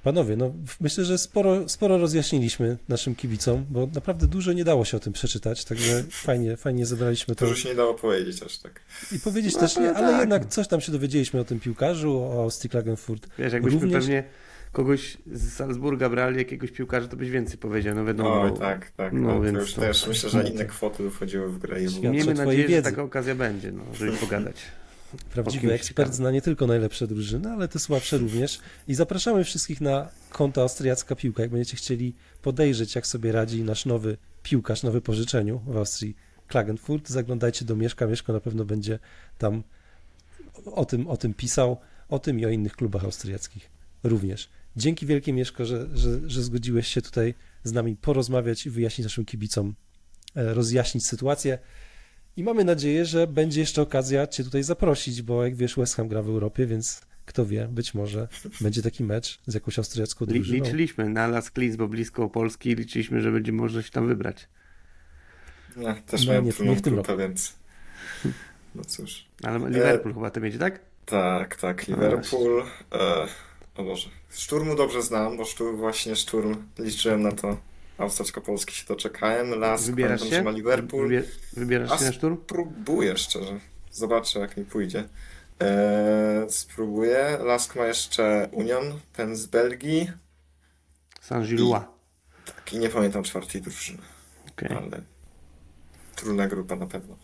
Panowie, 0.06 0.36
no 0.36 0.52
myślę, 0.80 1.04
że 1.04 1.18
sporo, 1.18 1.68
sporo 1.68 1.98
rozjaśniliśmy 1.98 2.76
naszym 2.88 3.14
kibicom, 3.14 3.64
bo 3.70 3.88
naprawdę 3.94 4.26
dużo 4.26 4.52
nie 4.52 4.64
dało 4.64 4.84
się 4.84 4.96
o 4.96 5.00
tym 5.00 5.12
przeczytać, 5.12 5.64
także 5.64 6.02
fajnie, 6.26 6.56
fajnie 6.56 6.86
zebraliśmy 6.86 7.34
to. 7.34 7.46
Dużo 7.46 7.56
się 7.56 7.68
nie 7.68 7.74
dało 7.74 7.94
powiedzieć 7.94 8.42
aż 8.42 8.58
tak. 8.58 8.80
I 9.12 9.20
powiedzieć 9.20 9.54
No 9.54 9.60
też 9.60 9.76
nie, 9.76 9.94
ale 9.94 10.10
tak. 10.10 10.20
jednak 10.20 10.46
coś 10.46 10.68
tam 10.68 10.80
się 10.80 10.92
dowiedzieliśmy 10.92 11.40
o 11.40 11.44
tym 11.44 11.60
piłkarzu, 11.60 12.18
o 12.18 12.42
Austrii 12.42 12.70
Klagenfurt. 12.70 13.26
Wiesz, 13.38 13.52
jakbyśmy 13.52 13.80
Również- 13.80 14.00
pewnie 14.04 14.24
kogoś 14.72 15.16
z 15.32 15.52
Salzburga 15.52 16.08
brali, 16.08 16.38
jakiegoś 16.38 16.70
piłkarza, 16.70 17.08
to 17.08 17.16
byś 17.16 17.30
więcej 17.30 17.58
powiedział, 17.58 17.94
no 17.94 18.04
wiadomo. 18.04 18.50
Bo- 18.50 18.56
tak, 18.56 18.90
tak. 18.90 19.12
no, 19.12 19.20
No, 19.20 19.34
to 19.34 19.42
więc 19.42 19.58
już 19.58 19.74
to- 19.74 19.80
też 19.80 20.06
myślę, 20.06 20.30
że 20.30 20.42
no 20.42 20.48
inne 20.48 20.64
kwoty 20.64 21.02
by 21.02 21.10
wchodziły 21.10 21.48
w 21.52 21.58
grę. 21.58 21.80
Świadczy 21.80 22.00
Miejmy 22.10 22.34
nadzieję, 22.34 22.62
że 22.62 22.68
wiedzy. 22.68 22.90
taka 22.90 23.02
okazja 23.02 23.34
będzie, 23.34 23.72
no, 23.72 23.82
żeby 23.94 24.12
pogadać. 24.26 24.56
Prawdziwy 25.16 25.72
ekspert 25.72 26.14
zna 26.14 26.30
nie 26.30 26.42
tylko 26.42 26.66
najlepsze 26.66 27.06
drużyny, 27.06 27.48
ale 27.48 27.68
te 27.68 27.78
słabsze 27.78 28.18
również. 28.18 28.60
I 28.88 28.94
zapraszamy 28.94 29.44
wszystkich 29.44 29.80
na 29.80 30.08
konto 30.30 30.62
Austriacka 30.62 31.16
Piłka. 31.16 31.42
Jak 31.42 31.50
będziecie 31.50 31.76
chcieli 31.76 32.14
podejrzeć, 32.42 32.94
jak 32.94 33.06
sobie 33.06 33.32
radzi 33.32 33.62
nasz 33.62 33.86
nowy 33.86 34.16
piłkarz 34.42 34.82
na 34.82 34.90
wypożyczeniu 34.90 35.60
w 35.66 35.76
Austrii 35.76 36.16
Klagenfurt, 36.48 37.08
zaglądajcie 37.08 37.64
do 37.64 37.76
Mieszka. 37.76 38.06
Mieszko 38.06 38.32
na 38.32 38.40
pewno 38.40 38.64
będzie 38.64 38.98
tam 39.38 39.62
o 40.64 40.84
tym, 40.84 41.06
o 41.06 41.16
tym 41.16 41.34
pisał, 41.34 41.76
o 42.08 42.18
tym 42.18 42.40
i 42.40 42.46
o 42.46 42.48
innych 42.48 42.76
klubach 42.76 43.04
austriackich 43.04 43.70
również. 44.04 44.48
Dzięki 44.76 45.06
wielkie 45.06 45.32
Mieszko, 45.32 45.66
że, 45.66 45.88
że, 45.94 46.30
że 46.30 46.42
zgodziłeś 46.42 46.86
się 46.86 47.02
tutaj 47.02 47.34
z 47.64 47.72
nami 47.72 47.96
porozmawiać 47.96 48.66
i 48.66 48.70
wyjaśnić 48.70 49.04
naszym 49.04 49.24
kibicom, 49.24 49.74
e, 50.36 50.54
rozjaśnić 50.54 51.06
sytuację. 51.06 51.58
I 52.36 52.42
mamy 52.44 52.64
nadzieję, 52.64 53.04
że 53.04 53.26
będzie 53.26 53.60
jeszcze 53.60 53.82
okazja 53.82 54.26
Cię 54.26 54.44
tutaj 54.44 54.62
zaprosić, 54.62 55.22
bo 55.22 55.44
jak 55.44 55.56
wiesz, 55.56 55.76
West 55.76 55.96
Ham 55.96 56.08
gra 56.08 56.22
w 56.22 56.28
Europie, 56.28 56.66
więc 56.66 57.00
kto 57.26 57.46
wie, 57.46 57.68
być 57.68 57.94
może 57.94 58.28
będzie 58.60 58.82
taki 58.82 59.04
mecz 59.04 59.38
z 59.46 59.54
jakąś 59.54 59.78
austriacką 59.78 60.26
drużyną. 60.26 60.64
liczyliśmy 60.64 61.08
na 61.08 61.26
Las 61.26 61.50
Klins, 61.50 61.76
bo 61.76 61.88
blisko 61.88 62.28
Polski, 62.28 62.74
liczyliśmy, 62.74 63.20
że 63.20 63.32
będzie 63.32 63.52
można 63.52 63.82
się 63.82 63.90
tam 63.90 64.06
wybrać. 64.06 64.48
No, 65.76 65.94
też 66.06 66.26
No, 66.26 66.32
miałem 66.32 66.44
nie- 66.44 66.52
w 66.52 66.82
tym 66.82 66.94
grupę, 66.94 67.16
więc... 67.16 67.54
No 68.74 68.84
cóż. 68.84 69.26
Ale 69.42 69.58
Liverpool 69.58 70.14
chyba 70.14 70.30
to 70.30 70.40
będzie, 70.40 70.58
tak? 70.58 70.80
Tak, 71.06 71.56
tak, 71.56 71.88
Liverpool. 71.88 72.62
E, 72.92 73.26
o 73.76 73.84
Boże. 73.84 74.08
Szturmu 74.30 74.76
dobrze 74.76 75.02
znam, 75.02 75.36
bo 75.36 75.44
szturm, 75.44 75.76
właśnie 75.76 76.16
szturm 76.16 76.56
liczyłem 76.78 77.22
na 77.22 77.32
to. 77.32 77.56
Austriacko-Polski 77.98 78.74
się 78.74 78.86
doczekałem. 78.86 79.50
Las, 79.60 79.86
Wybierasz 79.86 80.20
pamiętam, 80.20 80.38
się? 80.40 80.44
ma 80.44 80.50
Liverpool. 80.50 81.08
Wybie- 81.08 81.22
wybierasz 81.52 81.90
A 81.92 81.98
się 81.98 82.04
na 82.04 82.12
szturm? 82.12 82.36
Próbuję 82.46 83.16
szczerze. 83.18 83.60
Zobaczę, 83.92 84.38
jak 84.40 84.56
mi 84.56 84.64
pójdzie. 84.64 85.08
E, 85.62 86.46
spróbuję. 86.48 87.38
Lask 87.44 87.76
ma 87.76 87.86
jeszcze 87.86 88.48
Union, 88.52 89.00
ten 89.12 89.36
z 89.36 89.46
Belgii. 89.46 90.10
Saint-Gillois. 91.22 91.82
Tak, 92.44 92.72
i 92.72 92.78
nie 92.78 92.88
pamiętam 92.88 93.22
czwartej 93.22 93.62
drużyny, 93.62 93.98
Okej. 94.50 94.68
ale 94.76 95.02
trudna 96.16 96.46
grupa 96.48 96.76
na 96.76 96.86
pewno. 96.86 97.16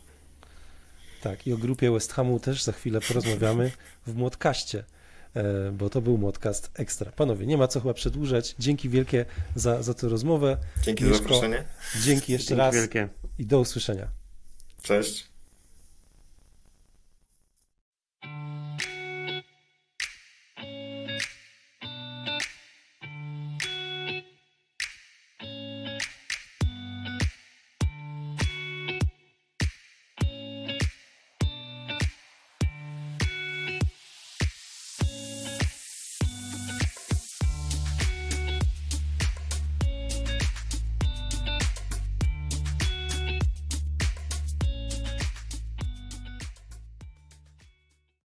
Tak, 1.20 1.46
i 1.46 1.52
o 1.52 1.56
grupie 1.56 1.90
West 1.90 2.12
Hamu 2.12 2.40
też 2.40 2.62
za 2.62 2.72
chwilę 2.72 3.00
porozmawiamy 3.00 3.70
w 4.06 4.14
Młotkaście, 4.14 4.84
bo 5.72 5.90
to 5.90 6.00
był 6.00 6.18
Młotcast 6.18 6.70
Ekstra. 6.74 7.12
Panowie, 7.12 7.46
nie 7.46 7.56
ma 7.56 7.68
co 7.68 7.80
chyba 7.80 7.94
przedłużać. 7.94 8.54
Dzięki 8.58 8.88
wielkie 8.88 9.24
za, 9.54 9.82
za 9.82 9.94
tę 9.94 10.08
rozmowę. 10.08 10.56
Dzięki 10.82 11.04
za 11.04 11.10
Mieszko, 11.10 11.22
zaproszenie. 11.24 11.64
Dzięki 12.02 12.32
jeszcze 12.32 12.48
Dzięki 12.48 12.58
raz 12.58 12.74
wielkie. 12.74 13.08
i 13.38 13.46
do 13.46 13.60
usłyszenia. 13.60 14.08
Cześć. 14.82 15.31